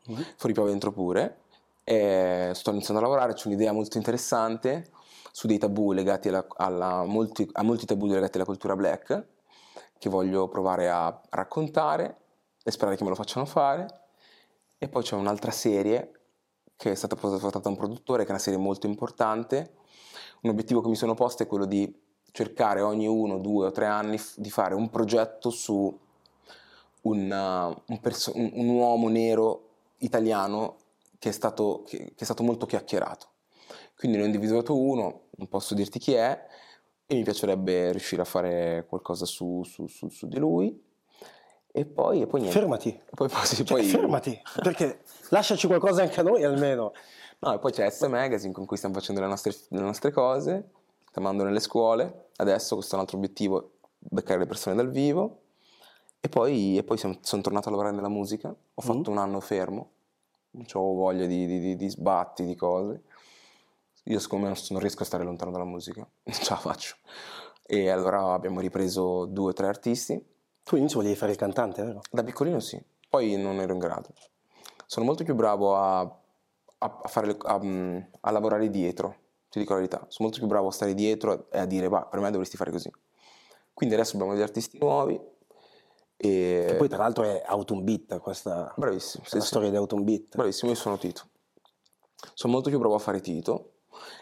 [0.10, 0.22] mm-hmm.
[0.36, 1.42] Fuori piove dentro pure,
[1.84, 4.90] e sto iniziando a lavorare, c'è un'idea molto interessante
[5.32, 9.28] su dei tabù legati alla, alla molti, a molti tabù legati alla cultura black
[9.98, 12.17] che voglio provare a raccontare
[12.63, 14.00] e sperare che me lo facciano fare.
[14.78, 16.12] E poi c'è un'altra serie
[16.76, 19.76] che è stata portata da un produttore, che è una serie molto importante.
[20.41, 21.96] Un obiettivo che mi sono posto è quello di
[22.32, 25.96] cercare ogni uno, due o tre anni di fare un progetto su
[27.02, 30.78] un, uh, un, perso- un, un uomo nero italiano
[31.20, 33.31] che è, stato, che, che è stato molto chiacchierato.
[34.02, 36.48] Quindi ne ho individuato uno, non posso dirti chi è,
[37.06, 40.76] e mi piacerebbe riuscire a fare qualcosa su, su, su, su di lui.
[41.72, 42.60] E poi, e poi niente.
[42.60, 43.00] Fermati.
[43.14, 43.84] Poi, sì, cioè, poi...
[43.84, 46.94] Fermati, perché lasciaci qualcosa anche a noi almeno.
[47.42, 50.70] No, e poi c'è S Magazine con cui stiamo facendo le nostre, le nostre cose,
[51.08, 52.30] stiamo andando nelle scuole.
[52.38, 55.42] Adesso questo è un altro obiettivo, beccare le persone dal vivo.
[56.20, 58.50] E poi, e poi sono, sono tornato a lavorare nella musica.
[58.50, 59.14] Ho fatto mm.
[59.14, 59.92] un anno fermo,
[60.50, 63.04] non avevo voglia di, di, di, di sbatti, di cose
[64.04, 66.96] io siccome non riesco a stare lontano dalla musica, non ce la faccio.
[67.66, 70.18] E allora abbiamo ripreso due o tre artisti.
[70.64, 72.02] Tu all'inizio volevi fare il cantante, vero?
[72.12, 74.10] Da piccolino sì, poi non ero in grado.
[74.86, 77.62] Sono molto più bravo a, a, fare, a,
[78.20, 79.16] a lavorare dietro,
[79.50, 80.06] ti dico la verità.
[80.10, 82.72] Sono molto più bravo a stare dietro e a dire, va, per me dovresti fare
[82.72, 82.92] così.
[83.74, 85.20] Quindi adesso abbiamo degli artisti nuovi.
[86.18, 89.48] E, e poi tra l'altro è Autumn Beat, questa Bravissimo, sì, la sì.
[89.48, 90.36] storia di Autumn Beat.
[90.36, 91.24] Bravissimo, io sono Tito.
[92.34, 93.71] Sono molto più bravo a fare Tito.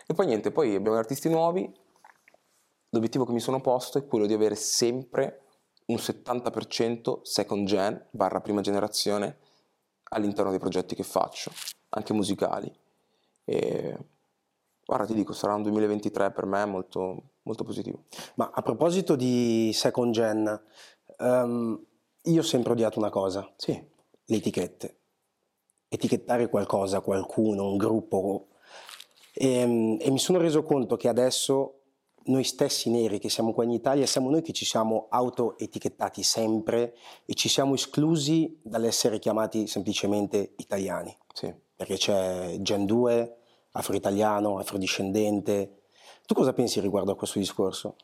[0.07, 1.71] E poi niente, poi abbiamo artisti nuovi.
[2.89, 5.43] L'obiettivo che mi sono posto è quello di avere sempre
[5.85, 9.37] un 70% second gen, barra prima generazione,
[10.09, 11.51] all'interno dei progetti che faccio,
[11.89, 12.71] anche musicali.
[13.43, 13.97] E
[14.85, 18.05] guarda, ti dico, sarà un 2023 per me molto, molto positivo.
[18.35, 20.61] Ma a proposito di second gen,
[21.17, 21.83] um,
[22.23, 23.73] io ho sempre odiato una cosa, sì.
[24.25, 24.97] le etichette.
[25.87, 28.47] Etichettare qualcosa, qualcuno, un gruppo.
[29.41, 31.75] E, ehm, e mi sono reso conto che adesso
[32.25, 36.93] noi stessi neri che siamo qua in Italia siamo noi che ci siamo auto-etichettati sempre
[37.25, 41.17] e ci siamo esclusi dall'essere chiamati semplicemente italiani.
[41.33, 41.53] Sì.
[41.73, 43.37] Perché c'è Gen 2,
[43.71, 45.83] afro-italiano, afrodiscendente.
[46.25, 47.95] Tu cosa pensi riguardo a questo discorso?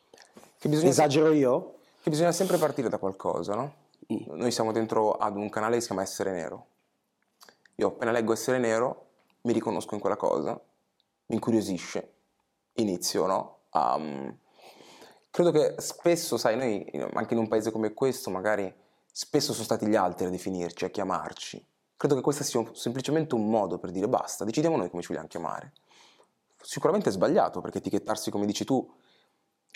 [0.58, 1.74] Esagero io?
[2.02, 3.74] Che bisogna sempre partire da qualcosa, no?
[4.10, 4.38] Mm.
[4.38, 6.66] Noi siamo dentro ad un canale che si chiama Essere Nero.
[7.74, 9.04] Io appena leggo Essere Nero
[9.42, 10.58] mi riconosco in quella cosa,
[11.26, 12.14] mi incuriosisce,
[12.74, 13.58] inizio, no?
[13.72, 14.38] Um,
[15.30, 18.72] credo che spesso, sai, noi anche in un paese come questo, magari
[19.10, 21.64] spesso sono stati gli altri a definirci, a chiamarci.
[21.96, 25.28] Credo che questo sia semplicemente un modo per dire basta, decidiamo noi come ci vogliamo
[25.28, 25.72] chiamare.
[26.60, 28.86] Sicuramente è sbagliato perché etichettarsi, come dici tu,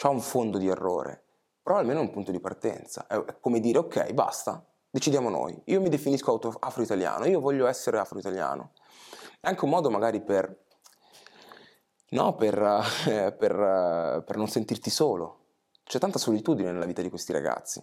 [0.03, 1.25] ha un fondo di errore,
[1.63, 3.07] però almeno è un punto di partenza.
[3.07, 5.61] È come dire ok, basta, decidiamo noi.
[5.67, 8.73] Io mi definisco afro-italiano, io voglio essere afro-italiano.
[9.41, 10.69] È anche un modo magari per
[12.11, 12.35] no?
[12.35, 12.59] per,
[13.07, 15.39] eh, per, eh, per non sentirti solo.
[15.85, 17.83] C'è tanta solitudine nella vita di questi ragazzi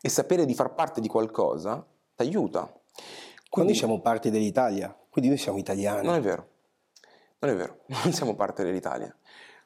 [0.00, 2.70] e sapere di far parte di qualcosa ti aiuta.
[3.48, 6.06] Quindi noi siamo parte dell'Italia, quindi noi siamo italiani.
[6.06, 6.48] Non è vero,
[7.38, 9.14] non è vero, non siamo parte dell'Italia.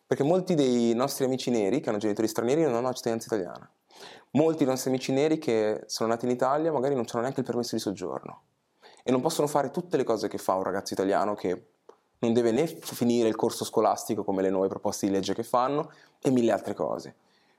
[0.07, 3.69] Perché molti dei nostri amici neri che hanno genitori stranieri non hanno la cittadinanza italiana.
[4.33, 7.47] Molti dei nostri amici neri che sono nati in Italia magari non hanno neanche il
[7.47, 8.43] permesso di soggiorno
[9.03, 11.74] e non possono fare tutte le cose che fa un ragazzo italiano che
[12.25, 15.91] non deve né finire il corso scolastico come le nuove proposte di legge che fanno
[16.21, 17.17] e mille altre cose.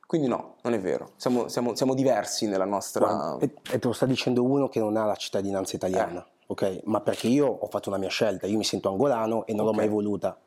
[0.08, 3.06] Quindi no, non è vero, siamo, siamo, siamo diversi nella nostra...
[3.06, 6.44] Guarda, e, te lo sta dicendo uno che non ha la cittadinanza italiana, eh.
[6.48, 6.82] ok?
[6.84, 9.72] Ma perché io ho fatto una mia scelta, io mi sento angolano e non okay.
[9.72, 10.38] l'ho mai voluta.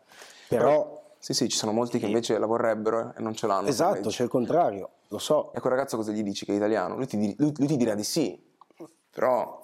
[0.49, 0.65] Però...
[0.65, 0.97] Però...
[1.21, 3.67] Sì, sì, ci sono molti che invece la vorrebbero e non ce l'hanno.
[3.67, 5.53] Esatto, c'è il contrario, lo so.
[5.53, 6.95] E quel ragazzo cosa gli dici che è italiano?
[6.95, 8.41] Lui ti, lui, lui ti dirà di sì,
[9.11, 9.61] però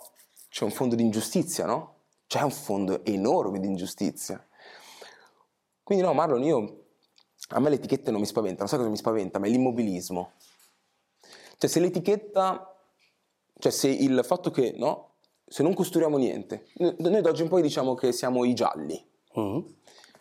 [0.48, 1.93] c'è un fondo di ingiustizia, no?
[2.26, 4.44] C'è un fondo enorme di ingiustizia.
[5.82, 6.84] Quindi no, Marlon, io,
[7.48, 9.38] a me le etichette non mi spaventano, sai cosa mi spaventa?
[9.38, 10.32] Ma è l'immobilismo.
[11.58, 12.76] Cioè se l'etichetta,
[13.58, 17.62] cioè se il fatto che, no, se non costuriamo niente, noi da oggi in poi
[17.62, 19.02] diciamo che siamo i gialli,
[19.34, 19.74] uh-huh.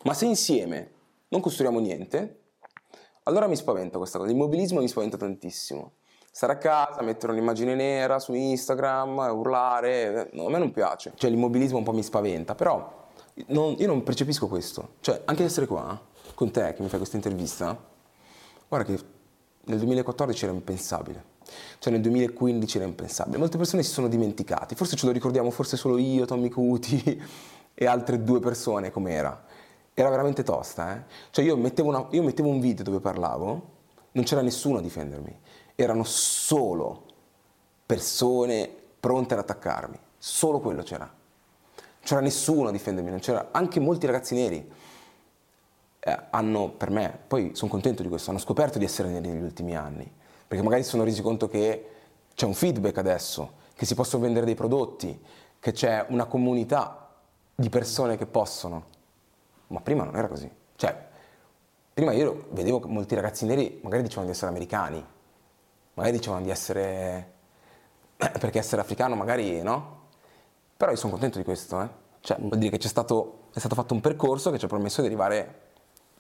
[0.03, 0.91] ma se insieme
[1.29, 2.41] non costuriamo niente,
[3.23, 5.93] allora mi spaventa questa cosa, l'immobilismo mi spaventa tantissimo
[6.35, 11.11] stare a casa, mettere un'immagine nera su Instagram, urlare, no, a me non piace.
[11.13, 13.05] Cioè l'immobilismo un po' mi spaventa, però
[13.49, 14.95] non, io non percepisco questo.
[15.01, 16.01] Cioè anche essere qua
[16.33, 17.79] con te che mi fai questa intervista,
[18.67, 19.03] guarda che
[19.65, 21.23] nel 2014 era impensabile.
[21.77, 23.37] Cioè nel 2015 era impensabile.
[23.37, 27.21] Molte persone si sono dimenticate, forse ce lo ricordiamo, forse solo io, Tommy Cuti
[27.75, 29.45] e altre due persone com'era.
[29.93, 31.03] Era veramente tosta, eh?
[31.29, 33.69] Cioè io mettevo, una, io mettevo un video dove parlavo,
[34.13, 35.41] non c'era nessuno a difendermi
[35.75, 37.03] erano solo
[37.86, 41.05] persone pronte ad attaccarmi, solo quello c'era.
[41.05, 44.71] Non c'era nessuno a difendermi, non c'era anche molti ragazzi neri.
[45.99, 49.43] Eh, hanno, per me, poi sono contento di questo, hanno scoperto di essere neri negli
[49.43, 50.12] ultimi anni,
[50.47, 51.89] perché magari si sono resi conto che
[52.33, 55.17] c'è un feedback adesso, che si possono vendere dei prodotti,
[55.59, 57.09] che c'è una comunità
[57.55, 58.86] di persone che possono.
[59.67, 60.49] Ma prima non era così.
[60.75, 61.07] Cioè,
[61.93, 65.05] prima io vedevo che molti ragazzi neri magari dicevano di essere americani,
[65.93, 67.32] magari dicevano di essere...
[68.17, 70.01] perché essere africano magari no?
[70.77, 71.89] Però io sono contento di questo, eh?
[72.19, 75.01] Cioè, vuol dire che c'è stato, è stato fatto un percorso che ci ha permesso
[75.01, 75.62] di arrivare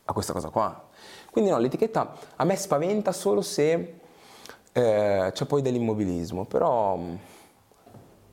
[0.05, 0.89] a questa cosa qua.
[1.31, 3.99] Quindi no, l'etichetta a me spaventa solo se
[4.71, 7.15] eh, c'è poi dell'immobilismo, però mm,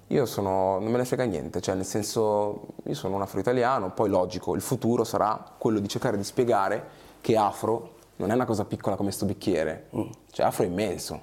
[0.09, 4.09] io sono, non me ne frega niente, cioè nel senso io sono un afro-italiano, poi
[4.09, 8.65] logico, il futuro sarà quello di cercare di spiegare che afro non è una cosa
[8.65, 10.11] piccola come sto bicchiere, mm.
[10.31, 11.21] cioè afro è immenso,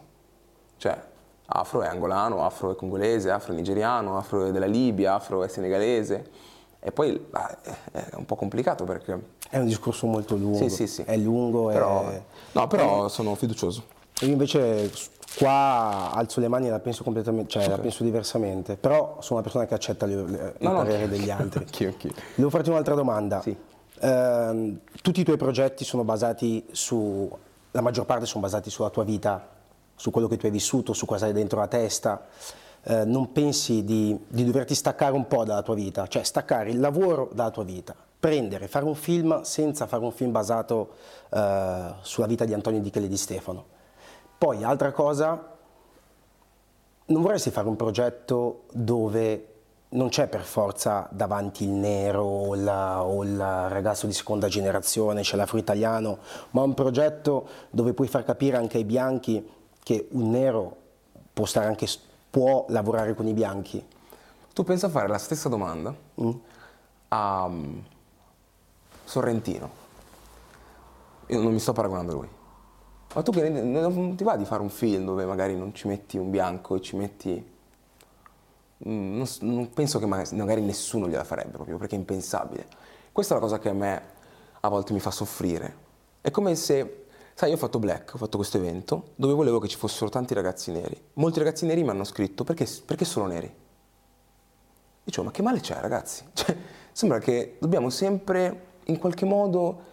[0.78, 1.00] cioè,
[1.48, 5.48] afro è angolano, afro è congolese, afro è nigeriano, afro è della Libia, afro è
[5.48, 6.30] senegalese.
[6.80, 7.58] È E poi ah,
[7.92, 9.36] è un po' complicato perché...
[9.50, 10.58] È un discorso molto lungo.
[10.58, 11.04] Sì, sì, sì.
[11.04, 11.68] È lungo.
[11.68, 12.22] Però, è...
[12.52, 13.84] No, però sono fiducioso.
[14.22, 14.92] Io invece
[15.38, 17.76] qua alzo le mani e la penso completamente, cioè okay.
[17.76, 21.08] la penso diversamente, però sono una persona che accetta le, le, no, il parere no.
[21.08, 21.60] degli altri.
[21.64, 22.14] anch'io, anch'io.
[22.36, 23.42] Devo farti un'altra domanda.
[23.42, 23.56] Sì.
[24.00, 27.30] Eh, tutti i tuoi progetti sono basati su,
[27.72, 29.48] la maggior parte sono basati sulla tua vita,
[29.98, 32.26] su quello che tu hai vissuto, su cosa hai dentro la testa.
[32.84, 36.80] Eh, non pensi di, di doverti staccare un po' dalla tua vita, cioè staccare il
[36.80, 40.92] lavoro dalla tua vita, prendere, fare un film senza fare un film basato
[41.30, 43.76] eh, sulla vita di Antonio Di di Stefano
[44.38, 45.56] poi, altra cosa,
[47.06, 49.54] non vorresti fare un progetto dove
[49.90, 55.22] non c'è per forza davanti il nero o, la, o, il ragazzo di seconda generazione,
[55.22, 56.20] c'è l'afro-italiano,
[56.52, 59.44] ma un progetto dove puoi far capire anche ai bianchi
[59.88, 60.76] che un nero
[61.32, 61.88] può, anche,
[62.30, 63.82] può lavorare con i bianchi.
[64.54, 66.30] Tu pensa a fare la stessa domanda mm.
[67.08, 67.82] a um,
[69.06, 69.70] Sorrentino.
[71.28, 72.28] Io non mi sto paragonando a lui.
[73.16, 76.18] Ma tu che non ti va di fare un film dove magari non ci metti
[76.18, 77.56] un bianco e ci metti...
[78.90, 82.68] Mm, non, non penso che magari, nessuno gliela farebbe proprio perché è impensabile.
[83.14, 84.02] Questa è la cosa che a me
[84.60, 85.86] a volte mi fa soffrire.
[86.20, 87.06] È come se,
[87.38, 90.34] sai, io ho fatto Black, ho fatto questo evento dove volevo che ci fossero tanti
[90.34, 91.00] ragazzi neri.
[91.14, 93.54] Molti ragazzi neri mi hanno scritto perché, perché sono neri.
[95.04, 96.26] Dicevo, ma che male c'è ragazzi?
[96.34, 96.58] Cioè,
[96.92, 99.84] sembra che dobbiamo sempre in qualche modo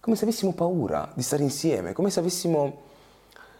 [0.00, 2.82] come se avessimo paura di stare insieme, come se avessimo,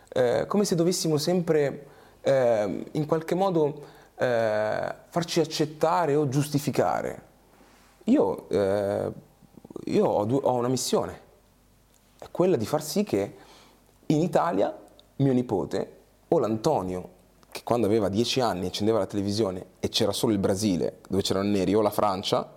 [0.09, 1.87] eh, come se dovessimo sempre
[2.21, 3.83] eh, in qualche modo
[4.15, 7.23] eh, farci accettare o giustificare.
[8.05, 9.11] Io, eh,
[9.85, 11.31] io ho, due, ho una missione,
[12.23, 13.37] è quella di far sì che
[14.07, 14.77] in Italia
[15.17, 15.97] mio nipote
[16.29, 21.01] o l'Antonio che quando aveva dieci anni accendeva la televisione e c'era solo il Brasile
[21.09, 22.49] dove c'erano neri o la Francia,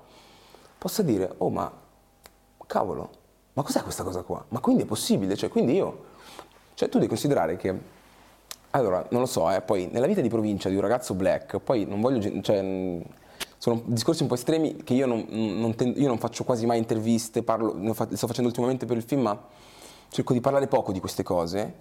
[0.78, 1.72] possa dire, oh ma
[2.66, 3.10] cavolo,
[3.54, 4.44] ma cos'è questa cosa qua?
[4.50, 5.36] Ma quindi è possibile?
[5.36, 6.04] Cioè, quindi io...
[6.74, 7.94] Cioè, tu devi considerare che...
[8.72, 11.86] Allora, non lo so, eh, poi nella vita di provincia di un ragazzo black, poi
[11.86, 12.42] non voglio...
[12.42, 13.02] Cioè,
[13.66, 16.78] sono discorsi un po' estremi che io non, non, tendo, io non faccio quasi mai
[16.78, 19.44] interviste, parlo, ne sto facendo ultimamente per il film, ma
[20.10, 21.74] cerco di parlare poco di queste cose,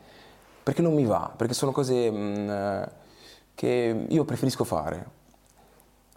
[0.62, 2.88] perché non mi va, perché sono cose mh,
[3.54, 5.06] che io preferisco fare.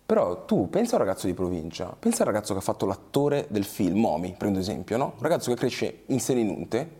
[0.05, 3.47] Però tu pensa a un ragazzo di provincia, pensa al ragazzo che ha fatto l'attore
[3.49, 5.15] del film, Momi, prendo esempio, no?
[5.17, 6.91] Un ragazzo che cresce in Selinunte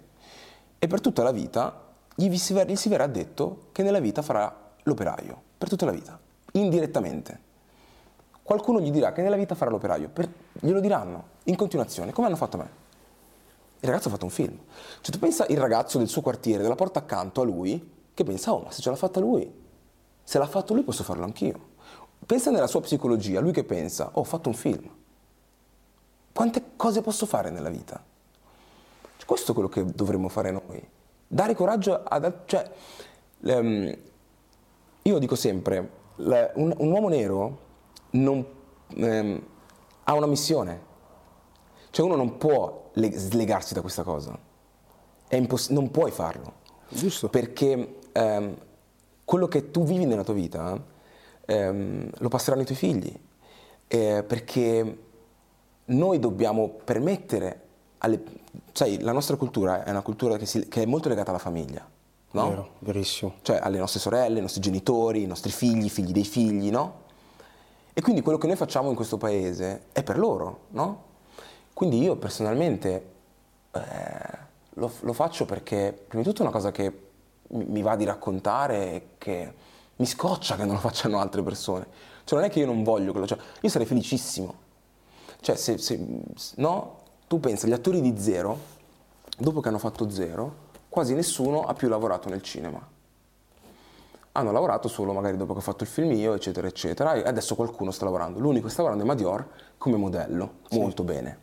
[0.77, 2.53] e per tutta la vita gli si
[2.89, 6.19] verrà detto che nella vita farà l'operaio, per tutta la vita,
[6.51, 7.45] indirettamente.
[8.47, 12.37] Qualcuno gli dirà che nella vita farà l'operaio, per, glielo diranno in continuazione, come hanno
[12.37, 12.69] fatto a me.
[13.81, 14.57] Il ragazzo ha fatto un film.
[15.01, 18.53] Cioè tu pensa il ragazzo del suo quartiere, della porta accanto a lui, che pensa,
[18.53, 19.53] oh ma se ce l'ha fatta lui,
[20.23, 21.59] se l'ha fatto lui posso farlo anch'io.
[22.25, 24.89] Pensa nella sua psicologia, lui che pensa, oh, ho fatto un film.
[26.31, 28.01] Quante cose posso fare nella vita?
[29.17, 30.81] Cioè, questo è quello che dovremmo fare noi.
[31.27, 32.45] Dare coraggio ad...
[32.45, 32.71] Cioè,
[33.41, 33.97] um,
[35.01, 37.65] io dico sempre, un, un, uomo nero
[38.11, 38.45] non,
[38.95, 39.41] um,
[40.03, 40.85] ha una missione.
[41.89, 44.37] Cioè uno non può le, slegarsi da questa cosa.
[45.29, 46.65] Imposs- non puoi farlo.
[46.89, 47.29] Giusto.
[47.29, 48.55] Perché um,
[49.25, 50.81] quello che tu vivi nella tua vita
[51.47, 53.19] ehm, lo passeranno i tuoi figli,
[53.87, 54.97] eh, perché
[55.85, 57.61] noi dobbiamo permettere
[57.99, 58.23] alle...
[58.71, 61.87] Sai, la nostra cultura è una cultura che, si, che è molto legata alla famiglia,
[62.31, 62.49] no?
[62.49, 63.35] Vero, verissimo.
[63.41, 67.05] Cioè alle nostre sorelle, ai nostri genitori, i nostri figli, figli dei figli, no?
[67.97, 71.03] E quindi quello che noi facciamo in questo paese è per loro, no?
[71.73, 73.11] Quindi io personalmente
[73.71, 73.79] eh,
[74.75, 77.07] lo, lo, faccio perché prima di tutto è una cosa che
[77.47, 79.51] mi, va di raccontare, che
[79.95, 81.87] mi scoccia che non lo facciano altre persone.
[82.23, 84.53] Cioè non è che io non voglio quello, cioè, io sarei felicissimo.
[85.41, 85.99] Cioè se, se
[86.57, 88.59] no, tu pensa, gli attori di Zero,
[89.39, 92.95] dopo che hanno fatto Zero, quasi nessuno ha più lavorato nel cinema.
[94.37, 97.55] Hanno lavorato solo magari dopo che ho fatto il film io, eccetera, eccetera, e adesso
[97.55, 98.37] qualcuno sta lavorando.
[98.39, 99.47] L'unico che sta lavorando è Madior
[99.79, 100.79] come modello, sì.
[100.79, 101.39] molto bene.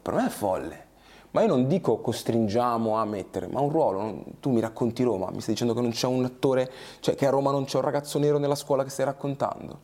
[0.00, 0.84] per me è folle.
[1.32, 4.22] Ma io non dico costringiamo a mettere, ma un ruolo.
[4.38, 6.70] Tu mi racconti Roma, mi stai dicendo che non c'è un attore,
[7.00, 9.80] cioè che a Roma non c'è un ragazzo nero nella scuola che stai raccontando.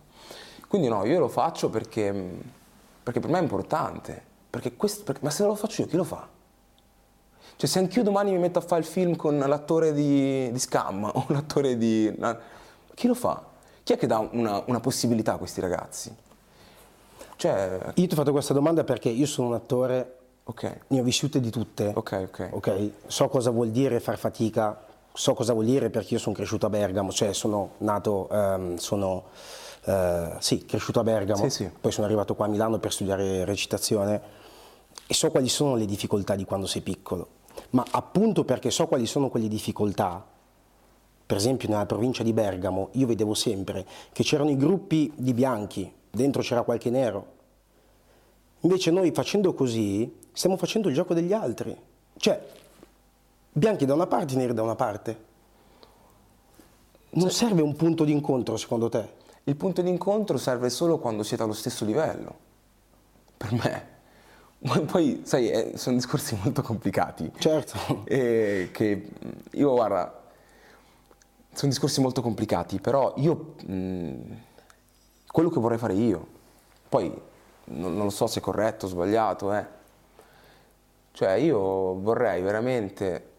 [0.68, 2.38] Quindi no, io lo faccio perché,
[3.02, 4.22] perché per me è importante.
[4.48, 6.40] Perché questo, perché, ma se non lo faccio io, chi lo fa?
[7.56, 11.04] Cioè se anch'io domani mi metto a fare il film con l'attore di, di Scam
[11.12, 12.12] o l'attore di...
[12.94, 13.42] Chi lo fa?
[13.82, 16.14] Chi è che dà una, una possibilità a questi ragazzi?
[17.36, 17.78] Cioè...
[17.94, 20.80] Io ti ho fatto questa domanda perché io sono un attore Ok.
[20.88, 21.92] Ne ho vissute di tutte.
[21.94, 22.48] Ok, ok.
[22.50, 26.66] Ok, so cosa vuol dire far fatica, so cosa vuol dire perché io sono cresciuto
[26.66, 29.24] a Bergamo, cioè sono nato, um, sono
[29.84, 31.70] eh, sì, cresciuto a Bergamo, Sì, sì.
[31.80, 34.40] poi sono arrivato qua a Milano per studiare recitazione
[35.06, 37.26] e so quali sono le difficoltà di quando sei piccolo,
[37.70, 40.24] ma appunto perché so quali sono quelle difficoltà,
[41.24, 45.90] per esempio nella provincia di Bergamo io vedevo sempre che c'erano i gruppi di bianchi,
[46.10, 47.26] dentro c'era qualche nero,
[48.60, 51.76] invece noi facendo così stiamo facendo il gioco degli altri,
[52.16, 52.40] cioè
[53.52, 55.30] bianchi da una parte, neri da una parte.
[57.14, 59.20] Non serve un punto di incontro secondo te?
[59.44, 62.34] Il punto di incontro serve solo quando siete allo stesso livello,
[63.36, 63.91] per me.
[64.64, 67.30] Ma poi, sai, eh, sono discorsi molto complicati.
[67.38, 68.04] Certo.
[68.04, 70.22] E che mh, io, guarda,
[71.52, 74.16] sono discorsi molto complicati, però io, mh,
[75.26, 76.26] quello che vorrei fare io,
[76.88, 77.10] poi
[77.64, 79.66] non, non lo so se è corretto o sbagliato, eh.
[81.12, 81.58] Cioè, io
[82.00, 83.30] vorrei veramente...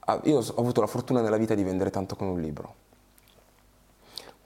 [0.00, 2.74] ah, Io ho avuto la fortuna nella vita di vendere tanto con un libro.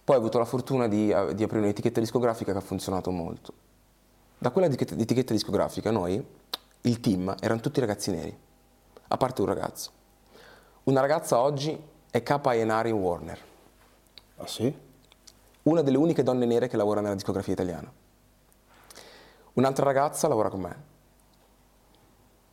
[0.04, 3.52] Poi ho avuto la fortuna di, di aprire un'etichetta discografica che ha funzionato molto.
[4.38, 6.24] Da quella etichetta, discografica noi,
[6.82, 8.36] il team, erano tutti ragazzi neri,
[9.08, 9.90] a parte un ragazzo.
[10.84, 11.80] Una ragazza oggi
[12.10, 13.38] è capa A&R in Warner,
[14.36, 14.72] Ah sì?
[15.62, 17.90] una delle uniche donne nere che lavora nella discografia italiana.
[19.54, 20.92] Un'altra ragazza lavora con me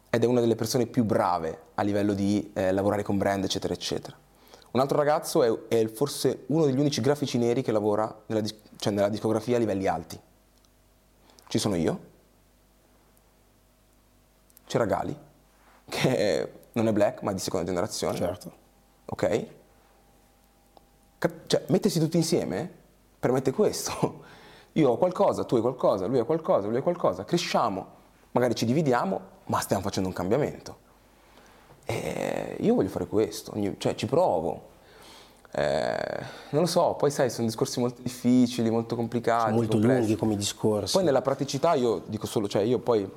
[0.09, 3.73] ed è una delle persone più brave a livello di eh, lavorare con brand, eccetera,
[3.73, 4.15] eccetera.
[4.71, 8.55] Un altro ragazzo è, è forse uno degli unici grafici neri che lavora nella, dis-
[8.77, 10.19] cioè nella discografia a livelli alti.
[11.51, 11.99] Ci sono io,
[14.67, 15.13] c'era Gali,
[15.89, 18.15] che non è black ma è di seconda generazione.
[18.15, 18.51] Certo.
[19.07, 19.45] Ok?
[21.17, 22.71] Cap- cioè, mettersi tutti insieme
[23.19, 24.23] permette questo.
[24.75, 27.85] Io ho qualcosa, tu hai qualcosa, lui ha qualcosa, lui ha qualcosa, cresciamo,
[28.31, 30.77] magari ci dividiamo, ma stiamo facendo un cambiamento.
[31.83, 34.69] E io voglio fare questo, cioè ci provo.
[35.53, 39.51] Eh, non lo so, poi sai, sono discorsi molto difficili, molto complicati.
[39.51, 39.97] Molto complessi.
[39.97, 40.93] lunghi come discorsi.
[40.95, 43.09] Poi nella praticità io dico solo, cioè io poi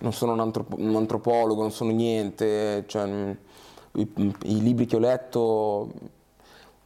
[0.00, 3.30] non sono un, antropo- un antropologo, non sono niente, cioè, mm,
[3.92, 4.12] i,
[4.44, 5.92] i libri che ho letto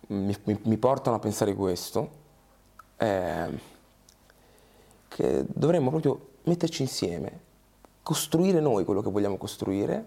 [0.09, 2.11] mi, mi- mi portano a pensare questo,
[2.99, 3.74] eh,
[5.09, 7.41] che dovremmo proprio metterci insieme,
[8.03, 10.07] costruire noi quello che vogliamo costruire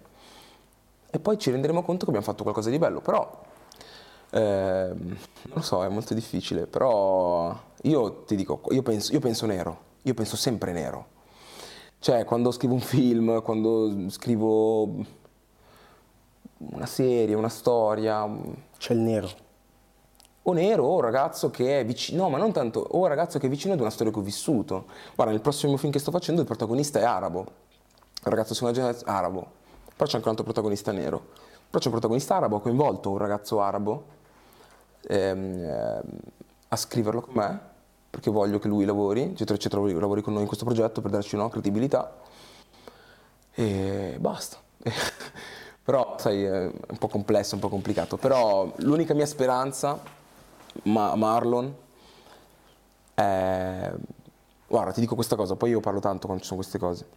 [1.09, 3.47] e poi ci renderemo conto che abbiamo fatto qualcosa di bello, però
[4.31, 9.45] ehm, non lo so, è molto difficile, però io ti dico, io penso, io penso
[9.45, 11.17] nero, io penso sempre nero.
[11.99, 14.83] Cioè, quando scrivo un film, quando scrivo
[16.57, 18.27] una serie, una storia,
[18.77, 19.29] C'è il nero.
[20.43, 23.37] o nero o un ragazzo che è vicino, no, ma non tanto, o un ragazzo
[23.39, 24.85] che è vicino ad una storia che ho vissuto.
[25.15, 29.11] Guarda, nel prossimo film che sto facendo il protagonista è arabo, un ragazzo seconda generazione
[29.11, 29.51] arabo,
[29.95, 31.19] però c'è anche un altro protagonista nero.
[31.69, 34.03] Però c'è un protagonista arabo, ho coinvolto un ragazzo arabo
[35.07, 36.01] ehm,
[36.67, 37.59] a scriverlo con me,
[38.09, 41.35] perché voglio che lui lavori, eccetera, eccetera, lavori- con noi in questo progetto per darci
[41.35, 42.17] una credibilità.
[43.53, 44.57] E basta.
[45.83, 48.17] Però, sai, è un po' complesso, un po' complicato.
[48.17, 49.99] Però l'unica mia speranza,
[50.83, 51.75] ma Marlon,
[53.15, 53.91] è...
[54.67, 57.07] Guarda, ti dico questa cosa, poi io parlo tanto quando ci sono queste cose.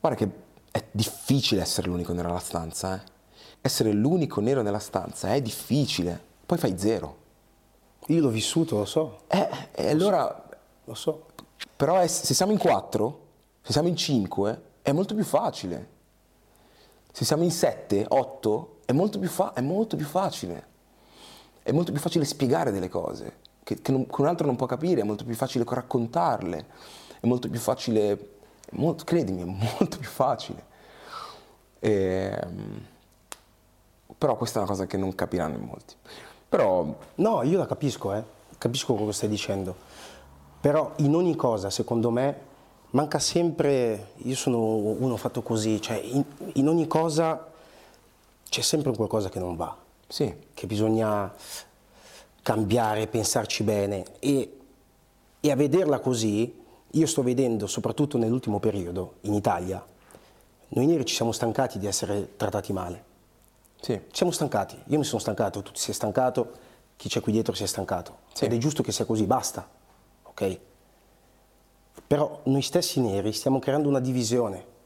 [0.00, 0.30] Guarda che
[0.70, 3.16] è difficile essere l'unico nella stanza, eh.
[3.60, 6.18] Essere l'unico nero nella stanza è difficile.
[6.46, 7.16] Poi fai zero.
[8.06, 10.48] Io l'ho vissuto, lo so, Eh, e allora
[10.84, 11.26] lo so.
[11.76, 13.26] però è- se siamo in quattro,
[13.60, 15.96] se siamo in cinque, è molto più facile.
[17.12, 20.66] Se siamo in sette, otto, è molto più, fa- è molto più facile.
[21.62, 24.66] È molto più facile spiegare delle cose che, che non- che un altro non può
[24.66, 26.64] capire, è molto più facile raccontarle,
[27.20, 28.36] è molto più facile,
[28.72, 30.64] molto- credimi, è molto più facile.
[31.80, 32.86] Ehm,
[34.18, 35.94] però questa è una cosa che non capiranno in molti.
[36.48, 38.22] Però No, io la capisco, eh.
[38.58, 39.74] capisco quello che stai dicendo.
[40.60, 42.46] Però in ogni cosa, secondo me,
[42.90, 47.46] manca sempre, io sono uno fatto così, cioè in, in ogni cosa
[48.48, 51.32] c'è sempre un qualcosa che non va, sì, che bisogna
[52.42, 54.58] cambiare, pensarci bene e,
[55.38, 56.56] e a vederla così,
[56.90, 59.84] io sto vedendo, soprattutto nell'ultimo periodo in Italia,
[60.68, 63.04] noi neri ci siamo stancati di essere trattati male.
[63.80, 66.66] Sì, siamo stancati, io mi sono stancato, tu ti sei stancato,
[66.96, 68.18] chi c'è qui dietro si è stancato.
[68.32, 68.44] Sì.
[68.44, 69.68] Ed è giusto che sia così, basta.
[70.24, 70.58] Ok?
[72.06, 74.76] Però noi stessi neri stiamo creando una divisione.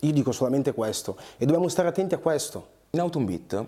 [0.00, 2.74] Io dico solamente questo e dobbiamo stare attenti a questo.
[2.90, 3.66] In Autumn Beat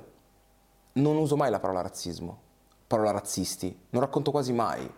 [0.92, 2.38] non uso mai la parola razzismo,
[2.86, 4.90] parola razzisti, non racconto quasi mai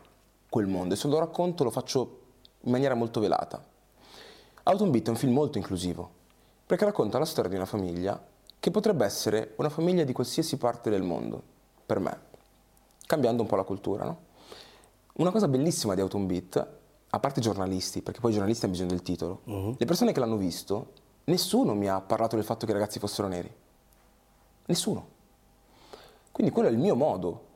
[0.48, 2.20] quel mondo e se lo racconto lo faccio
[2.60, 3.64] in maniera molto velata.
[4.64, 6.18] Autumn Beat è un film molto inclusivo
[6.70, 8.24] perché racconta la storia di una famiglia
[8.60, 11.42] che potrebbe essere una famiglia di qualsiasi parte del mondo,
[11.84, 12.16] per me.
[13.06, 14.04] cambiando un po' la cultura.
[14.04, 14.18] No?
[15.14, 16.68] Una cosa bellissima di Autumn Beat,
[17.08, 19.74] a parte i giornalisti, perché poi i giornalisti hanno bisogno del titolo, uh-huh.
[19.76, 20.92] le persone che l'hanno visto,
[21.24, 23.52] nessuno mi ha parlato del fatto che i ragazzi fossero neri.
[24.66, 25.08] Nessuno.
[26.30, 27.46] Quindi quello è il mio modo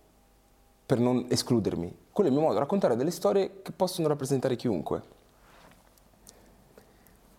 [0.84, 1.98] per non escludermi.
[2.10, 5.02] Quello è il mio modo, raccontare delle storie che possono rappresentare chiunque.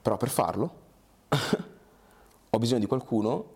[0.01, 0.83] Però per farlo
[2.49, 3.53] ho bisogno di qualcuno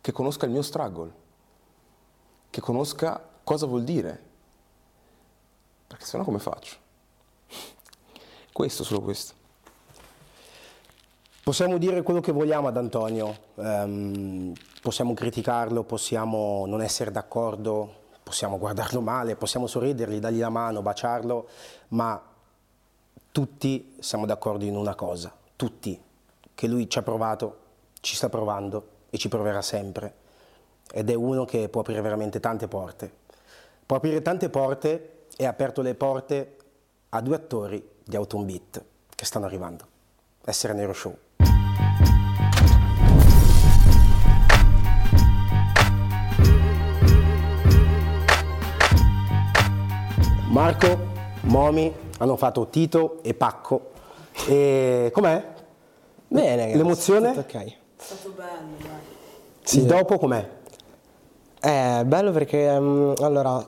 [0.00, 1.12] che conosca il mio struggle,
[2.50, 4.22] che conosca cosa vuol dire.
[5.86, 6.76] Perché sennò come faccio?
[8.52, 9.34] Questo, solo questo.
[11.42, 18.58] Possiamo dire quello che vogliamo ad Antonio, um, possiamo criticarlo, possiamo non essere d'accordo, possiamo
[18.58, 21.46] guardarlo male, possiamo sorridergli, dargli la mano, baciarlo,
[21.88, 22.20] ma
[23.30, 26.00] tutti siamo d'accordo in una cosa, tutti,
[26.54, 27.58] che lui ci ha provato,
[28.00, 30.14] ci sta provando e ci proverà sempre.
[30.92, 33.12] Ed è uno che può aprire veramente tante porte.
[33.86, 36.56] Può aprire tante porte e ha aperto le porte
[37.10, 38.84] a due attori di Autumn Beat
[39.14, 39.86] che stanno arrivando.
[40.44, 41.16] Essere Nero Show.
[50.50, 53.90] Marco, Momi hanno fatto Tito e Pacco.
[54.46, 55.53] E com'è?
[56.28, 56.76] Bene, ragazzi.
[56.76, 57.28] L'emozione?
[57.30, 57.54] Ok.
[57.54, 59.22] È stato bello, dai.
[59.62, 59.78] Sì.
[59.78, 60.46] Il dopo com'è?
[61.58, 63.66] È bello perché um, allora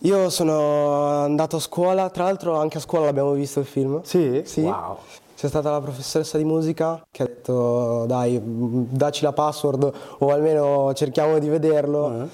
[0.00, 4.02] io sono andato a scuola, tra l'altro anche a scuola l'abbiamo visto il film.
[4.02, 4.42] Sì?
[4.44, 4.60] Sì.
[4.60, 4.98] Wow.
[5.34, 10.92] C'è stata la professoressa di musica che ha detto dai, dacci la password o almeno
[10.94, 12.04] cerchiamo di vederlo.
[12.04, 12.28] Uh-huh.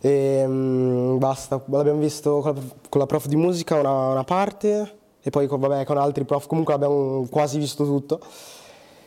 [0.00, 4.99] E um, basta, l'abbiamo visto con la, con la, prof di musica una, una parte
[5.22, 8.20] e poi con, vabbè, con altri prof, comunque l'abbiamo quasi visto tutto.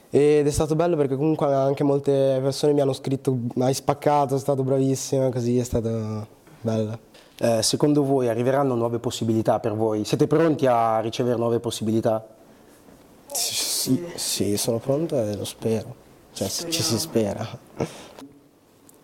[0.10, 4.40] Ed è stato bello perché comunque anche molte persone mi hanno scritto hai spaccato, è
[4.40, 6.28] stato bravissimo, così è stato
[6.62, 7.00] bello.
[7.40, 10.06] Eh, secondo voi arriveranno nuove possibilità per voi?
[10.06, 12.24] Siete pronti a ricevere nuove possibilità?
[13.32, 15.96] Sì, sì sono pronto e lo spero,
[16.34, 17.48] cioè ci si spera.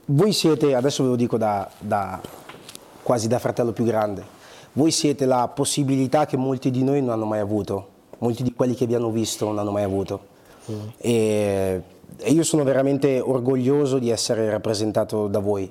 [0.05, 2.21] Voi siete, adesso ve lo dico da, da,
[3.01, 4.23] quasi da fratello più grande,
[4.79, 7.87] voi siete la possibilità che molti di noi non hanno mai avuto,
[8.19, 10.21] molti di quelli che vi hanno visto non hanno mai avuto.
[10.71, 10.79] Mm.
[10.97, 11.81] E,
[12.17, 15.69] e io sono veramente orgoglioso di essere rappresentato da voi,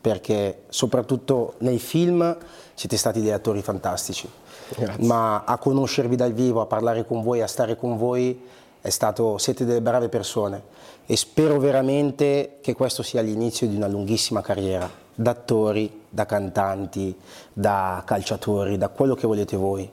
[0.00, 2.36] perché soprattutto nei film
[2.74, 4.28] siete stati degli attori fantastici.
[4.76, 5.06] Grazie.
[5.06, 8.38] Ma a conoscervi dal vivo, a parlare con voi, a stare con voi,
[8.82, 10.62] stato, siete delle brave persone
[11.06, 17.16] e spero veramente che questo sia l'inizio di una lunghissima carriera, da attori, da cantanti,
[17.52, 19.90] da calciatori, da quello che volete voi.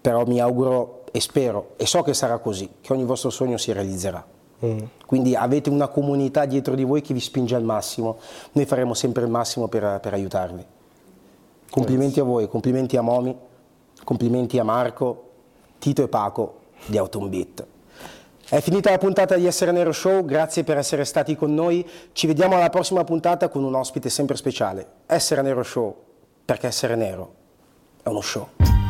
[0.00, 3.72] Però mi auguro e spero e so che sarà così, che ogni vostro sogno si
[3.72, 4.24] realizzerà.
[4.64, 4.78] Mm.
[5.06, 8.18] Quindi avete una comunità dietro di voi che vi spinge al massimo,
[8.52, 10.64] noi faremo sempre il massimo per, per aiutarvi.
[11.70, 13.36] Complimenti a voi, complimenti a Momi,
[14.04, 15.30] complimenti a Marco,
[15.78, 17.66] Tito e Paco di Autumn Beat.
[18.46, 21.88] È finita la puntata di Essere Nero Show, grazie per essere stati con noi.
[22.12, 24.86] Ci vediamo alla prossima puntata con un ospite sempre speciale.
[25.06, 25.96] Essere Nero Show,
[26.44, 27.34] perché essere nero
[28.02, 28.83] è uno show.